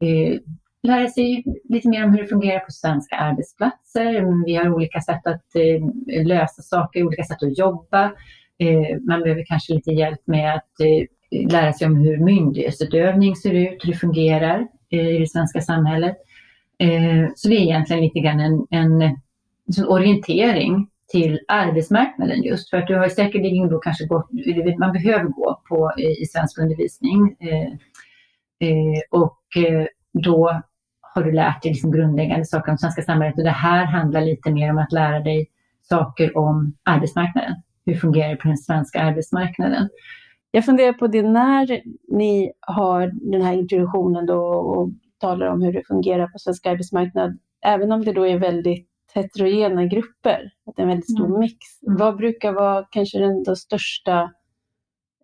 eh, 0.00 0.40
lära 0.82 1.08
sig 1.08 1.44
lite 1.64 1.88
mer 1.88 2.04
om 2.04 2.10
hur 2.10 2.22
det 2.22 2.28
fungerar 2.28 2.60
på 2.60 2.72
svenska 2.72 3.16
arbetsplatser. 3.16 4.44
Vi 4.46 4.54
har 4.54 4.74
olika 4.74 5.00
sätt 5.00 5.26
att 5.26 5.54
eh, 5.54 6.26
lösa 6.26 6.62
saker, 6.62 7.02
olika 7.06 7.24
sätt 7.24 7.42
att 7.42 7.58
jobba. 7.58 8.04
Eh, 8.58 9.00
man 9.08 9.22
behöver 9.22 9.44
kanske 9.46 9.74
lite 9.74 9.90
hjälp 9.90 10.20
med 10.24 10.54
att 10.54 10.80
eh, 10.80 11.50
lära 11.50 11.72
sig 11.72 11.86
om 11.86 11.96
hur 11.96 12.18
myndighetsutövning 12.18 13.36
ser 13.36 13.54
ut, 13.54 13.84
hur 13.84 13.92
det 13.92 13.98
fungerar 13.98 14.66
eh, 14.90 15.08
i 15.08 15.18
det 15.18 15.30
svenska 15.30 15.60
samhället. 15.60 16.16
Eh, 16.78 17.30
så 17.36 17.48
det 17.48 17.54
är 17.54 17.60
egentligen 17.60 18.02
lite 18.02 18.20
grann 18.20 18.40
en, 18.40 18.66
en, 18.70 19.02
en 19.02 19.16
orientering 19.88 20.88
till 21.12 21.40
arbetsmarknaden 21.48 22.42
just 22.42 22.70
för 22.70 22.76
att 22.76 22.86
du 22.86 22.94
har 22.94 23.08
säkerligen 23.08 23.68
då 23.68 23.78
kanske 23.78 24.06
gått, 24.06 24.28
man 24.78 24.92
behöver 24.92 25.24
gå 25.24 25.60
på 25.68 25.92
eh, 25.98 26.22
i 26.22 26.26
svensk 26.26 26.58
undervisning 26.58 27.36
eh, 27.40 27.72
eh, 28.68 29.00
och 29.10 29.40
eh, 29.56 29.86
då 30.12 30.62
har 31.00 31.22
du 31.22 31.32
lärt 31.32 31.62
dig 31.62 31.72
liksom 31.72 31.92
grundläggande 31.92 32.44
saker 32.44 32.72
om 32.72 32.78
svenska 32.78 33.02
samhället 33.02 33.38
och 33.38 33.44
det 33.44 33.50
här 33.50 33.84
handlar 33.84 34.20
lite 34.20 34.50
mer 34.50 34.70
om 34.70 34.78
att 34.78 34.92
lära 34.92 35.20
dig 35.20 35.46
saker 35.82 36.36
om 36.38 36.76
arbetsmarknaden. 36.82 37.54
Hur 37.86 37.94
fungerar 37.94 38.28
det 38.28 38.36
på 38.36 38.48
den 38.48 38.56
svenska 38.56 39.00
arbetsmarknaden? 39.00 39.88
Jag 40.50 40.64
funderar 40.64 40.92
på 40.92 41.06
det 41.06 41.22
när 41.22 41.80
ni 42.08 42.52
har 42.60 43.12
den 43.32 43.42
här 43.42 43.52
introduktionen 43.52 44.26
då 44.26 44.38
och 44.44 44.90
talar 45.20 45.46
om 45.46 45.62
hur 45.62 45.72
det 45.72 45.82
fungerar 45.86 46.26
på 46.26 46.38
svensk 46.38 46.66
arbetsmarknad, 46.66 47.38
även 47.66 47.92
om 47.92 48.04
det 48.04 48.12
då 48.12 48.26
är 48.26 48.38
väldigt 48.38 48.88
heterogena 49.16 49.84
grupper, 49.84 50.50
att 50.66 50.76
det 50.76 50.82
är 50.82 50.84
en 50.84 50.88
väldigt 50.88 51.10
stor 51.10 51.26
mm. 51.26 51.40
mix. 51.40 51.56
Vad 51.80 52.16
brukar 52.16 52.52
vara 52.52 52.86
kanske 52.90 53.18
den 53.18 53.56
största 53.56 54.32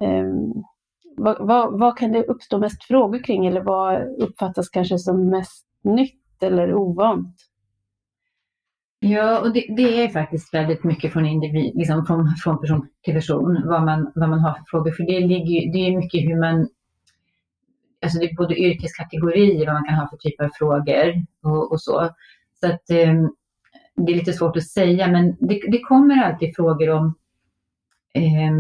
um, 0.01 0.65
vad, 1.17 1.47
vad, 1.47 1.81
vad, 1.81 1.99
kan 1.99 2.13
det 2.13 2.25
uppstå 2.25 2.59
mest 2.59 2.85
frågor 2.85 3.25
kring 3.25 3.47
eller 3.47 3.61
vad 3.61 4.23
uppfattas 4.23 4.69
kanske 4.69 4.99
som 4.99 5.31
mest 5.31 5.67
nytt 5.83 6.43
eller 6.43 6.75
ovant? 6.75 7.37
Ja, 8.99 9.41
och 9.41 9.53
det, 9.53 9.67
det 9.77 10.05
är 10.05 10.09
faktiskt 10.09 10.55
väldigt 10.55 10.85
mycket 10.85 11.13
från 11.13 11.27
individ, 11.27 11.75
liksom 11.75 12.07
från, 12.07 12.29
från 12.45 12.61
person 12.61 12.89
till 13.03 13.15
person, 13.15 13.63
vad 13.67 13.85
man, 13.85 14.13
vad 14.15 14.29
man 14.29 14.41
har 14.41 14.53
för 14.53 14.65
frågor. 14.71 14.93
För 14.93 15.03
det, 15.03 15.21
ligger, 15.21 15.73
det 15.73 15.79
är 15.79 15.97
mycket 15.97 16.21
hur 16.21 16.41
man, 16.41 16.69
alltså 18.03 18.19
det 18.19 18.25
är 18.25 18.37
både 18.37 18.59
yrkeskategorier, 18.59 19.67
vad 19.67 19.75
man 19.75 19.85
kan 19.85 19.95
ha 19.95 20.09
för 20.09 20.17
typer 20.17 20.45
av 20.45 20.51
frågor 20.59 21.27
och, 21.43 21.73
och 21.73 21.81
så. 21.81 22.11
Så 22.61 22.67
att 22.67 23.09
um, 23.09 23.35
det 23.97 24.13
är 24.13 24.17
lite 24.17 24.33
svårt 24.33 24.57
att 24.57 24.67
säga, 24.69 25.09
men 25.09 25.37
det, 25.41 25.61
det 25.69 25.81
kommer 25.81 26.23
alltid 26.23 26.57
frågor 26.57 26.91
om 26.91 27.15
eh, 28.15 28.53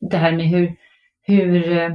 det 0.00 0.16
här 0.16 0.32
med 0.32 0.46
hur, 0.46 0.76
hur, 1.22 1.72
eh, 1.72 1.90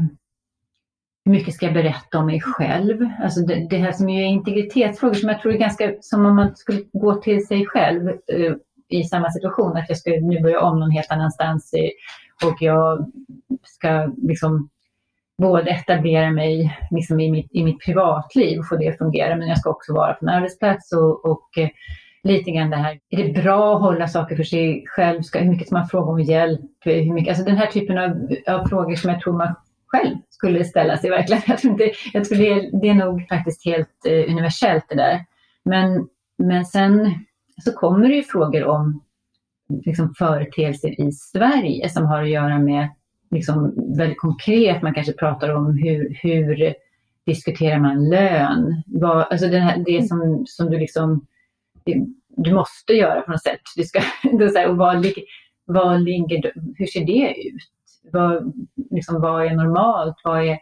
hur 1.26 1.32
mycket 1.32 1.54
ska 1.54 1.66
jag 1.66 1.74
berätta 1.74 2.20
om 2.20 2.26
mig 2.26 2.42
själv? 2.42 3.10
Alltså 3.24 3.42
det, 3.42 3.68
det, 3.70 3.78
här 3.78 3.92
som 3.92 4.10
är 4.10 4.26
integritetsfrågor 4.26 5.14
som 5.14 5.30
jag 5.30 5.42
tror 5.42 5.54
är 5.54 5.58
ganska 5.58 5.94
som 6.02 6.26
om 6.26 6.36
man 6.36 6.56
skulle 6.56 6.82
gå 6.94 7.16
till 7.16 7.48
sig 7.48 7.66
själv 7.66 8.08
eh, 8.08 8.54
i 8.88 9.04
samma 9.04 9.32
situation, 9.32 9.78
att 9.78 9.90
jag 9.90 9.98
ska 9.98 10.12
nu 10.12 10.42
börja 10.42 10.62
om 10.62 10.80
någon 10.80 10.92
helt 10.92 11.12
annanstans 11.12 11.74
eh, 11.74 12.50
och 12.50 12.58
jag 12.62 13.12
ska 13.64 14.14
liksom 14.18 14.70
både 15.42 15.72
etablera 15.72 16.32
mig 16.32 16.78
liksom 16.92 17.20
i, 17.20 17.32
mitt, 17.32 17.48
i 17.52 17.64
mitt 17.64 17.86
privatliv 17.86 18.60
och 18.60 18.68
få 18.68 18.76
det 18.76 18.90
att 18.90 18.98
fungera, 18.98 19.36
men 19.36 19.48
jag 19.48 19.58
ska 19.60 19.70
också 19.70 19.94
vara 19.94 20.14
på 20.14 20.26
en 20.26 20.30
arbetsplats 20.30 20.94
och, 20.94 21.26
och 21.26 21.58
eh, 21.58 21.70
lite 22.24 22.52
grann 22.52 22.70
det 22.70 22.76
här, 22.76 23.00
är 23.10 23.24
det 23.24 23.42
bra 23.42 23.76
att 23.76 23.82
hålla 23.82 24.08
saker 24.08 24.36
för 24.36 24.44
sig 24.44 24.84
själv? 24.88 25.22
Ska, 25.22 25.40
hur 25.40 25.50
mycket 25.50 25.68
ska 25.68 25.78
man 25.78 25.88
fråga 25.88 26.12
om 26.12 26.20
hjälp? 26.20 26.62
Hur 26.86 27.14
mycket, 27.14 27.30
alltså 27.30 27.46
den 27.46 27.58
här 27.58 27.68
typen 27.68 27.98
av, 27.98 28.12
av 28.48 28.68
frågor 28.68 28.96
som 28.96 29.10
jag 29.10 29.22
tror 29.22 29.38
man 29.38 29.56
själv 29.88 30.16
skulle 30.30 30.66
ställa 30.66 30.98
sig 30.98 31.10
verkligen. 31.10 31.42
Jag 31.48 31.58
tror, 31.58 31.72
inte, 31.72 31.92
jag 32.14 32.26
tror 32.26 32.38
det, 32.38 32.50
är, 32.50 32.82
det 32.82 32.90
är 32.90 32.94
nog 32.94 33.28
faktiskt 33.30 33.66
helt 33.66 34.06
eh, 34.08 34.32
universellt 34.32 34.86
det 34.90 34.96
där. 34.96 35.26
Men, 35.66 36.08
men 36.38 36.66
sen 36.66 37.14
så 37.64 37.74
kommer 37.74 38.10
det 38.10 38.16
ju 38.16 38.24
frågor 38.24 38.64
om 38.64 39.04
liksom, 39.86 40.14
företeelser 40.18 41.02
i 41.02 41.12
Sverige 41.12 41.90
som 41.90 42.06
har 42.06 42.22
att 42.22 42.30
göra 42.30 42.60
med 42.60 42.90
liksom 43.32 43.74
väldigt 43.98 44.20
konkret. 44.20 44.82
Man 44.82 44.94
kanske 44.94 45.14
pratar 45.14 45.50
om 45.50 45.78
hur, 45.78 46.18
hur 46.22 46.74
diskuterar 47.26 47.80
man 47.80 48.10
lön? 48.10 48.84
Vad, 48.86 49.28
alltså 49.32 49.48
det, 49.48 49.60
här, 49.60 49.84
det 49.86 50.08
som, 50.08 50.44
som 50.48 50.70
du 50.70 50.80
liksom 50.80 51.26
du 52.38 52.54
måste 52.54 52.94
göra 52.94 53.22
på 53.22 53.32
något 53.32 53.44
sätt. 53.44 53.62
Du 53.76 53.84
ska, 53.84 54.00
det 54.38 54.50
så 54.50 54.58
här, 54.58 54.70
och 54.70 54.78
vad, 54.78 55.06
vad 55.66 56.02
ligger, 56.02 56.54
hur 56.78 56.86
ser 56.86 57.06
det 57.06 57.40
ut? 57.40 57.64
Vad, 58.12 58.54
liksom, 58.92 59.22
vad 59.22 59.46
är 59.46 59.56
normalt? 59.56 60.16
Vad 60.24 60.48
är, 60.48 60.60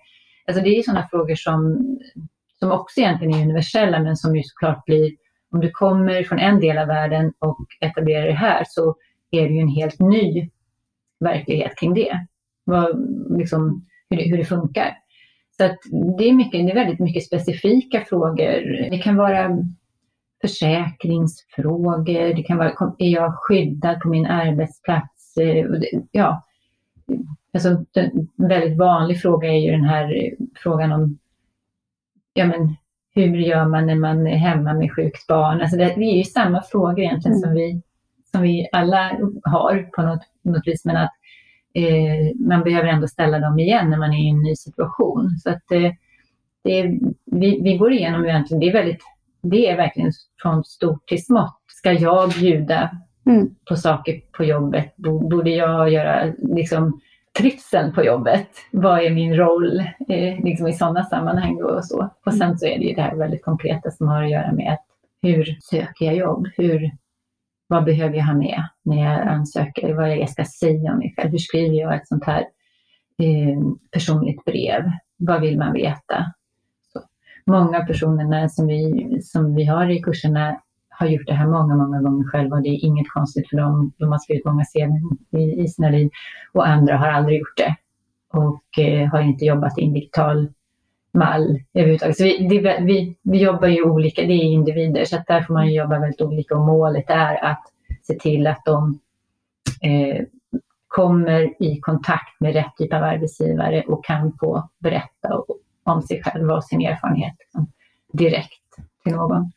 alltså 0.47 0.63
det 0.63 0.69
är 0.69 0.83
sådana 0.83 1.07
frågor 1.11 1.35
som, 1.35 1.88
som 2.59 2.71
också 2.71 2.99
egentligen 2.99 3.33
är 3.33 3.43
universella 3.43 3.99
men 3.99 4.17
som 4.17 4.35
ju 4.35 4.43
såklart 4.43 4.85
blir, 4.85 5.11
om 5.51 5.59
du 5.59 5.71
kommer 5.71 6.23
från 6.23 6.39
en 6.39 6.59
del 6.59 6.77
av 6.77 6.88
världen 6.88 7.33
och 7.39 7.65
etablerar 7.81 8.25
dig 8.25 8.33
här 8.33 8.63
så 8.67 8.95
är 9.31 9.41
det 9.41 9.53
ju 9.53 9.59
en 9.59 9.67
helt 9.67 9.99
ny 9.99 10.49
verklighet 11.19 11.77
kring 11.79 11.93
det 11.93 12.27
vad, 12.69 13.05
liksom, 13.38 13.85
hur, 14.09 14.17
det, 14.17 14.23
hur 14.23 14.38
det 14.38 14.45
funkar. 14.45 14.97
Så 15.57 15.65
att 15.65 15.77
det, 16.17 16.29
är 16.29 16.33
mycket, 16.33 16.65
det 16.65 16.71
är 16.71 16.75
väldigt 16.75 16.99
mycket 16.99 17.25
specifika 17.25 18.01
frågor. 18.01 18.89
Det 18.91 18.97
kan 18.97 19.15
vara 19.15 19.57
försäkringsfrågor, 20.41 22.33
det 22.33 22.43
kan 22.43 22.57
vara, 22.57 22.93
är 22.97 23.09
jag 23.09 23.33
skyddad 23.35 23.99
på 23.99 24.09
min 24.09 24.25
arbetsplats? 24.25 25.38
Eh, 25.38 25.65
ja, 26.11 26.45
alltså, 27.53 27.69
en 27.93 28.47
väldigt 28.47 28.77
vanlig 28.77 29.21
fråga 29.21 29.47
är 29.47 29.59
ju 29.59 29.71
den 29.71 29.85
här 29.85 30.33
frågan 30.55 30.91
om 30.91 31.17
ja, 32.33 32.45
men, 32.45 32.75
hur 33.15 33.38
gör 33.38 33.65
man 33.65 33.85
när 33.85 33.95
man 33.95 34.27
är 34.27 34.35
hemma 34.35 34.73
med 34.73 34.95
sjukt 34.95 35.27
barn? 35.27 35.61
Alltså 35.61 35.77
det, 35.77 35.85
det 35.85 36.03
är 36.03 36.17
ju 36.17 36.23
samma 36.23 36.61
frågor 36.61 36.99
egentligen 36.99 37.38
mm. 37.38 37.41
som, 37.41 37.53
vi, 37.53 37.81
som 38.31 38.41
vi 38.41 38.69
alla 38.71 39.11
har 39.43 39.89
på 39.95 40.01
något, 40.01 40.21
något 40.43 40.67
vis, 40.67 40.85
men 40.85 40.97
att 40.97 41.11
eh, 41.73 42.35
man 42.47 42.63
behöver 42.63 42.88
ändå 42.88 43.07
ställa 43.07 43.39
dem 43.39 43.59
igen 43.59 43.89
när 43.89 43.97
man 43.97 44.13
är 44.13 44.25
i 44.25 44.29
en 44.29 44.41
ny 44.41 44.55
situation. 44.55 45.29
Så 45.43 45.49
att 45.49 45.71
eh, 45.71 45.91
det, 46.63 46.99
vi, 47.25 47.61
vi 47.61 47.77
går 47.77 47.91
igenom 47.91 48.25
egentligen, 48.25 48.59
det 48.59 48.69
är, 48.69 48.73
väldigt, 48.73 49.01
det 49.41 49.69
är 49.69 49.77
verkligen 49.77 50.11
från 50.41 50.63
stort 50.63 51.07
till 51.07 51.25
smått. 51.25 51.59
Ska 51.67 51.91
jag 51.91 52.29
bjuda 52.29 52.91
mm. 53.25 53.55
på 53.69 53.75
saker 53.75 54.21
på 54.31 54.43
jobbet? 54.43 54.95
Borde 55.29 55.49
jag 55.49 55.89
göra 55.89 56.33
liksom, 56.38 57.01
trivseln 57.39 57.93
på 57.93 58.03
jobbet? 58.03 58.49
Vad 58.71 58.99
är 58.99 59.09
min 59.09 59.35
roll 59.35 59.79
eh, 60.09 60.43
liksom 60.43 60.67
i 60.67 60.73
sådana 60.73 61.03
sammanhang? 61.03 61.63
Och, 61.63 61.85
så. 61.85 62.09
och 62.25 62.33
sen 62.33 62.57
så 62.57 62.65
är 62.65 62.79
det 62.79 62.85
ju 62.85 62.95
det 62.95 63.01
här 63.01 63.15
väldigt 63.15 63.43
konkreta 63.43 63.91
som 63.91 64.07
har 64.07 64.23
att 64.23 64.31
göra 64.31 64.51
med 64.51 64.73
att 64.73 64.85
hur 65.21 65.57
söker 65.61 66.05
jag 66.05 66.15
jobb? 66.15 66.47
Hur, 66.57 66.91
vad 67.69 67.83
behöver 67.83 68.15
jag 68.15 68.25
ha 68.25 68.33
med 68.33 68.63
när 68.83 69.03
jag 69.03 69.27
ansöker? 69.27 69.93
Vad 69.93 70.17
jag 70.17 70.29
ska 70.29 70.45
säga 70.45 70.91
om 70.91 70.97
mig 70.97 71.13
själv? 71.17 71.31
Hur 71.31 71.38
skriver 71.38 71.75
jag 71.75 71.95
ett 71.95 72.07
sånt 72.07 72.25
här 72.25 72.41
eh, 73.21 73.59
personligt 73.91 74.45
brev? 74.45 74.91
Vad 75.17 75.41
vill 75.41 75.57
man 75.57 75.73
veta? 75.73 76.33
Så. 76.93 76.99
Många 77.45 77.85
personerna 77.85 78.49
som 78.49 78.67
vi, 78.67 79.07
som 79.21 79.55
vi 79.55 79.63
har 79.65 79.89
i 79.89 80.01
kurserna 80.01 80.61
har 80.89 81.07
gjort 81.07 81.27
det 81.27 81.33
här 81.33 81.47
många, 81.47 81.75
många 81.75 82.01
gånger 82.01 82.27
själva 82.27 82.55
och 82.55 82.63
det 82.63 82.69
är 82.69 82.85
inget 82.85 83.09
konstigt 83.09 83.49
för 83.49 83.57
dem. 83.57 83.93
De 83.97 84.11
har 84.11 84.19
skrivit 84.19 84.45
många 84.45 84.63
CV 84.63 85.38
i, 85.38 85.63
i 85.63 85.67
sina 85.67 85.89
liv 85.89 86.09
och 86.53 86.67
andra 86.67 86.97
har 86.97 87.07
aldrig 87.07 87.39
gjort 87.39 87.57
det 87.57 87.75
och 88.33 88.83
eh, 88.83 89.09
har 89.09 89.21
inte 89.21 89.45
jobbat 89.45 89.77
i 89.77 89.83
en 89.83 89.93
digital 89.93 90.53
mall 91.19 91.59
överhuvudtaget. 91.73 92.17
Så 92.17 92.23
vi, 92.23 92.47
det, 92.47 92.79
vi, 92.81 93.15
vi 93.21 93.38
jobbar 93.38 93.67
ju 93.67 93.83
olika, 93.83 94.21
det 94.21 94.33
är 94.33 94.43
individer, 94.43 95.05
så 95.05 95.15
att 95.15 95.27
där 95.27 95.41
får 95.41 95.53
man 95.53 95.73
jobba 95.73 95.99
väldigt 95.99 96.21
olika 96.21 96.55
och 96.55 96.65
målet 96.65 97.09
är 97.09 97.45
att 97.45 97.63
se 98.07 98.13
till 98.13 98.47
att 98.47 98.61
de 98.65 98.99
eh, 99.81 100.25
kommer 100.88 101.63
i 101.63 101.79
kontakt 101.79 102.39
med 102.39 102.53
rätt 102.53 102.75
typ 102.77 102.93
av 102.93 103.03
arbetsgivare 103.03 103.81
och 103.81 104.05
kan 104.05 104.33
få 104.39 104.69
berätta 104.79 105.43
om 105.83 106.01
sig 106.01 106.23
själva 106.23 106.55
och 106.55 106.63
sin 106.63 106.81
erfarenhet 106.81 107.33
liksom, 107.39 107.67
direkt 108.13 108.75
till 109.03 109.13
någon. 109.15 109.51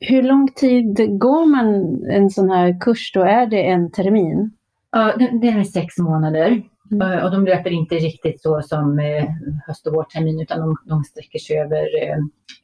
Hur 0.00 0.22
lång 0.22 0.48
tid 0.48 1.18
går 1.18 1.46
man 1.46 1.66
en 2.10 2.30
sån 2.30 2.50
här 2.50 2.80
kurs 2.80 3.12
då? 3.14 3.22
Är 3.22 3.46
det 3.46 3.68
en 3.68 3.90
termin? 3.90 4.50
Ja, 4.90 5.12
det 5.16 5.48
är 5.48 5.64
sex 5.64 5.98
månader. 5.98 6.62
Mm. 6.92 7.12
Eh, 7.12 7.24
och 7.24 7.30
de 7.30 7.44
löper 7.44 7.70
inte 7.70 7.94
riktigt 7.94 8.42
så 8.42 8.62
som 8.62 8.98
eh, 8.98 9.24
höst 9.66 9.86
och 9.86 9.92
vårtermin 9.92 10.40
utan 10.40 10.60
de, 10.60 10.76
de 10.84 11.04
sträcker 11.04 11.38
sig 11.38 11.58
över 11.58 11.86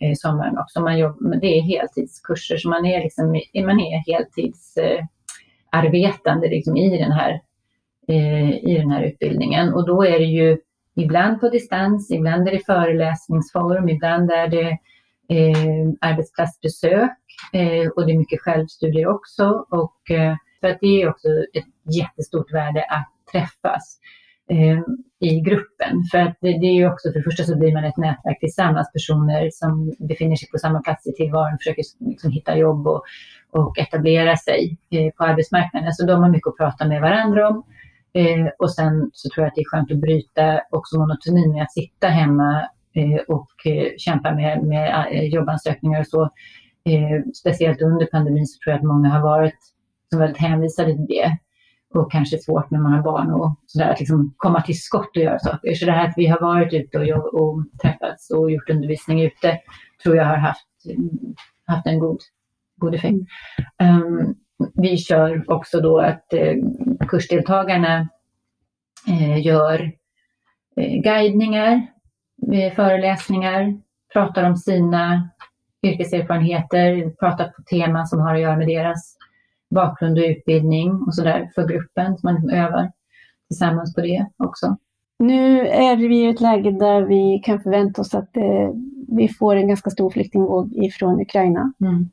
eh, 0.00 0.12
sommaren 0.14 0.58
också. 0.58 0.80
Man 0.80 0.98
jobbar, 0.98 1.36
det 1.40 1.58
är 1.58 1.62
heltidskurser 1.62 2.56
så 2.56 2.68
man 2.68 2.86
är, 2.86 3.02
liksom, 3.02 3.26
man 3.66 3.80
är 3.80 4.12
heltidsarbetande 4.12 6.48
liksom, 6.48 6.76
i, 6.76 6.98
den 6.98 7.12
här, 7.12 7.40
i 8.68 8.74
den 8.78 8.90
här 8.90 9.02
utbildningen. 9.02 9.74
Och 9.74 9.86
då 9.86 10.04
är 10.04 10.18
det 10.18 10.24
ju 10.24 10.58
ibland 10.94 11.40
på 11.40 11.48
distans, 11.48 12.10
ibland 12.10 12.48
är 12.48 12.52
det 12.52 12.66
föreläsningsform, 12.66 13.88
ibland 13.88 14.30
är 14.30 14.48
det 14.48 14.78
arbetsplatsbesök 16.00 17.10
och 17.96 18.06
det 18.06 18.12
är 18.12 18.18
mycket 18.18 18.40
självstudier 18.40 19.08
också. 19.08 19.66
Och, 19.70 20.10
för 20.62 20.68
att 20.68 20.78
det 20.80 21.02
är 21.02 21.08
också 21.08 21.28
ett 21.28 21.94
jättestort 21.96 22.52
värde 22.52 22.84
att 22.88 23.10
träffas 23.32 23.98
eh, 24.50 24.80
i 25.30 25.40
gruppen. 25.40 26.04
För 26.10 26.18
att 26.18 26.36
det, 26.40 26.58
det, 26.60 26.66
är 26.66 26.74
ju 26.74 26.92
också, 26.92 27.12
för 27.12 27.18
det 27.18 27.24
första 27.24 27.44
så 27.44 27.58
blir 27.58 27.72
man 27.72 27.84
ett 27.84 27.96
nätverk 27.96 28.40
tillsammans, 28.40 28.92
personer 28.92 29.50
som 29.52 29.94
befinner 29.98 30.36
sig 30.36 30.48
på 30.48 30.58
samma 30.58 30.82
plats 30.82 31.06
i 31.06 31.12
tillvaron, 31.12 31.58
försöker 31.58 31.82
liksom 32.00 32.30
hitta 32.30 32.56
jobb 32.56 32.86
och, 32.86 33.02
och 33.50 33.78
etablera 33.78 34.36
sig 34.36 34.76
eh, 34.90 35.12
på 35.16 35.24
arbetsmarknaden. 35.24 35.92
Så 35.92 36.06
de 36.06 36.22
har 36.22 36.30
mycket 36.30 36.48
att 36.48 36.56
prata 36.56 36.88
med 36.88 37.00
varandra 37.00 37.48
om. 37.48 37.62
Eh, 38.14 38.46
och 38.58 38.74
sen 38.74 39.10
så 39.12 39.28
tror 39.28 39.44
jag 39.44 39.48
att 39.48 39.54
det 39.54 39.60
är 39.60 39.70
skönt 39.70 39.92
att 39.92 39.98
bryta 39.98 40.60
också 40.70 40.98
monotonin 40.98 41.52
med 41.52 41.62
att 41.62 41.72
sitta 41.72 42.08
hemma 42.08 42.68
eh, 42.94 43.20
och 43.28 43.66
eh, 43.66 43.88
kämpa 43.98 44.34
med, 44.34 44.62
med 44.62 45.06
eh, 45.12 45.24
jobbansökningar 45.24 46.00
och 46.00 46.06
så. 46.06 46.22
Eh, 46.84 47.30
speciellt 47.34 47.82
under 47.82 48.06
pandemin 48.06 48.46
så 48.46 48.58
tror 48.58 48.72
jag 48.72 48.78
att 48.78 48.86
många 48.86 49.08
har 49.08 49.22
varit 49.22 49.58
liksom 50.12 50.20
väldigt 50.20 50.42
hänvisade 50.42 50.92
till 50.92 51.06
det 51.06 51.38
och 51.94 52.12
kanske 52.12 52.38
svårt 52.38 52.70
när 52.70 52.80
man 52.80 52.92
har 52.92 53.02
barn 53.02 53.30
och 53.30 53.56
sådär, 53.66 53.90
att 53.90 54.00
liksom 54.00 54.34
komma 54.36 54.62
till 54.62 54.82
skott 54.82 55.16
och 55.16 55.22
göra 55.22 55.38
saker. 55.38 55.74
Så 55.74 55.86
det 55.86 55.92
här 55.92 56.08
att 56.08 56.14
vi 56.16 56.26
har 56.26 56.40
varit 56.40 56.72
ute 56.72 56.98
och, 56.98 57.34
och 57.34 57.64
träffats 57.82 58.30
och 58.30 58.50
gjort 58.50 58.70
undervisning 58.70 59.22
ute 59.22 59.58
tror 60.02 60.16
jag 60.16 60.24
har 60.24 60.36
haft, 60.36 60.66
haft 61.66 61.86
en 61.86 61.98
god, 61.98 62.18
god 62.76 62.94
effekt. 62.94 63.18
Um, 63.82 64.34
vi 64.74 64.96
kör 64.96 65.50
också 65.50 65.80
då 65.80 66.00
att 66.00 66.32
eh, 66.32 66.54
kursdeltagarna 67.08 68.08
eh, 69.08 69.46
gör 69.46 69.92
eh, 70.76 71.02
guidningar, 71.02 71.86
eh, 72.52 72.72
föreläsningar, 72.72 73.80
pratar 74.12 74.44
om 74.44 74.56
sina 74.56 75.30
yrkeserfarenheter, 75.82 77.10
pratar 77.10 77.44
på 77.48 77.62
teman 77.62 78.06
som 78.06 78.20
har 78.20 78.34
att 78.34 78.40
göra 78.40 78.56
med 78.56 78.68
deras 78.68 79.16
bakgrund 79.74 80.18
och 80.18 80.24
utbildning 80.24 80.92
och 81.06 81.14
sådär 81.14 81.50
för 81.54 81.68
gruppen. 81.68 82.18
Så 82.18 82.26
man 82.26 82.34
liksom 82.34 82.50
övar 82.50 82.92
tillsammans 83.48 83.94
på 83.94 84.00
det 84.00 84.26
också. 84.36 84.76
Nu 85.18 85.66
är 85.66 85.96
vi 85.96 86.24
i 86.24 86.28
ett 86.28 86.40
läge 86.40 86.70
där 86.70 87.02
vi 87.02 87.42
kan 87.44 87.60
förvänta 87.60 88.00
oss 88.00 88.14
att 88.14 88.36
eh, 88.36 88.70
vi 89.08 89.28
får 89.28 89.56
en 89.56 89.68
ganska 89.68 89.90
stor 89.90 90.10
flyktingvåg 90.10 90.76
ifrån 90.76 91.20
Ukraina. 91.20 91.72
Mm. 91.80 92.10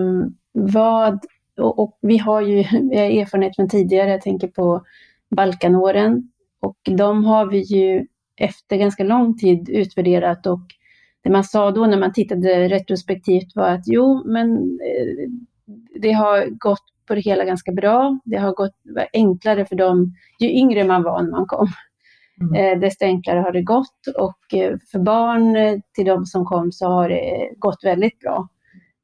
Um, 0.00 0.36
vad, 0.52 1.18
och, 1.56 1.78
och, 1.78 1.98
vi 2.00 2.18
har 2.18 2.40
ju 2.40 2.58
erfarenhet 2.58 3.56
från 3.56 3.68
tidigare, 3.68 4.10
jag 4.10 4.20
tänker 4.20 4.48
på 4.48 4.84
Balkanåren. 5.30 6.30
Och 6.60 6.78
de 6.84 7.24
har 7.24 7.46
vi 7.46 7.58
ju 7.58 8.06
efter 8.36 8.76
ganska 8.76 9.04
lång 9.04 9.38
tid 9.38 9.68
utvärderat 9.68 10.46
och 10.46 10.60
det 11.22 11.30
man 11.30 11.44
sa 11.44 11.70
då 11.70 11.86
när 11.86 11.98
man 11.98 12.12
tittade 12.12 12.68
retrospektivt 12.68 13.56
var 13.56 13.68
att 13.68 13.84
jo, 13.86 14.22
men 14.26 14.56
eh, 14.56 15.30
det 16.00 16.12
har 16.12 16.46
gått 16.46 16.84
på 17.06 17.14
det 17.14 17.20
hela 17.20 17.44
ganska 17.44 17.72
bra. 17.72 18.18
Det 18.24 18.36
har 18.36 18.52
gått 18.52 18.74
enklare 19.12 19.64
för 19.64 19.76
dem, 19.76 20.14
ju 20.40 20.50
yngre 20.50 20.84
man 20.84 21.02
var 21.02 21.22
när 21.22 21.30
man 21.30 21.46
kom, 21.46 21.68
mm. 22.40 22.54
eh, 22.54 22.80
desto 22.80 23.04
enklare 23.04 23.40
har 23.40 23.52
det 23.52 23.62
gått. 23.62 24.06
Och 24.18 24.54
eh, 24.54 24.76
för 24.92 24.98
barn 24.98 25.56
eh, 25.56 25.78
till 25.94 26.06
de 26.06 26.26
som 26.26 26.44
kom 26.44 26.72
så 26.72 26.86
har 26.86 27.08
det 27.08 27.50
gått 27.58 27.84
väldigt 27.84 28.18
bra. 28.18 28.48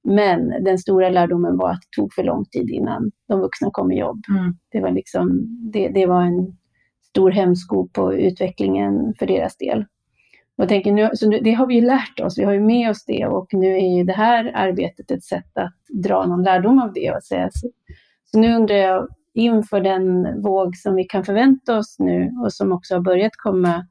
Men 0.05 0.64
den 0.64 0.79
stora 0.79 1.09
lärdomen 1.09 1.57
var 1.57 1.70
att 1.70 1.81
det 1.81 1.96
tog 1.96 2.12
för 2.12 2.22
lång 2.22 2.44
tid 2.44 2.70
innan 2.70 3.11
de 3.29 3.40
vuxna 3.40 3.70
kom 3.72 3.92
i 3.92 3.98
jobb. 3.98 4.22
Mm. 4.31 4.57
Det, 4.72 4.81
var 4.81 4.90
liksom, 4.90 5.46
det, 5.72 5.88
det 5.88 6.07
var 6.07 6.22
en 6.22 6.57
stor 7.09 7.31
hämsko 7.31 7.88
på 7.88 8.14
utvecklingen 8.14 9.14
för 9.18 9.26
deras 9.26 9.57
del. 9.57 9.85
Och 10.59 10.68
tänker, 10.68 10.92
nu, 10.92 11.11
så 11.14 11.31
det 11.31 11.52
har 11.52 11.66
vi 11.66 11.81
lärt 11.81 12.20
oss, 12.20 12.38
vi 12.38 12.44
har 12.44 12.52
ju 12.52 12.61
med 12.61 12.90
oss 12.90 13.05
det 13.05 13.26
och 13.26 13.55
nu 13.55 13.76
är 13.76 13.96
ju 13.96 14.05
det 14.05 14.12
här 14.12 14.52
arbetet 14.55 15.11
ett 15.11 15.24
sätt 15.24 15.59
att 15.59 15.75
dra 16.02 16.26
någon 16.26 16.42
lärdom 16.42 16.78
av 16.78 16.92
det. 16.92 17.11
Och 17.11 17.22
säga. 17.22 17.48
Så, 17.52 17.70
så 18.24 18.38
nu 18.38 18.54
undrar 18.54 18.76
jag, 18.76 19.09
inför 19.35 19.80
den 19.80 20.42
våg 20.42 20.76
som 20.76 20.94
vi 20.94 21.04
kan 21.04 21.24
förvänta 21.24 21.78
oss 21.78 21.96
nu 21.98 22.30
och 22.44 22.52
som 22.52 22.72
också 22.72 22.94
har 22.94 23.00
börjat 23.00 23.32
komma 23.37 23.87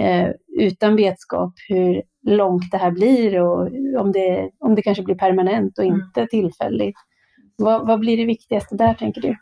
eh, 0.00 0.28
utan 0.60 0.96
vetskap 0.96 1.52
hur 1.68 2.02
långt 2.22 2.70
det 2.70 2.78
här 2.78 2.90
blir 2.90 3.42
och 3.42 3.70
om 4.00 4.12
det, 4.12 4.50
om 4.58 4.74
det 4.74 4.82
kanske 4.82 5.02
blir 5.02 5.14
permanent 5.14 5.78
och 5.78 5.84
mm. 5.84 6.00
inte 6.00 6.26
tillfälligt. 6.26 6.96
Vad, 7.56 7.86
vad 7.86 8.00
blir 8.00 8.16
det 8.16 8.24
viktigaste 8.24 8.76
där, 8.76 8.94
tänker 8.94 9.20
du? 9.20 9.36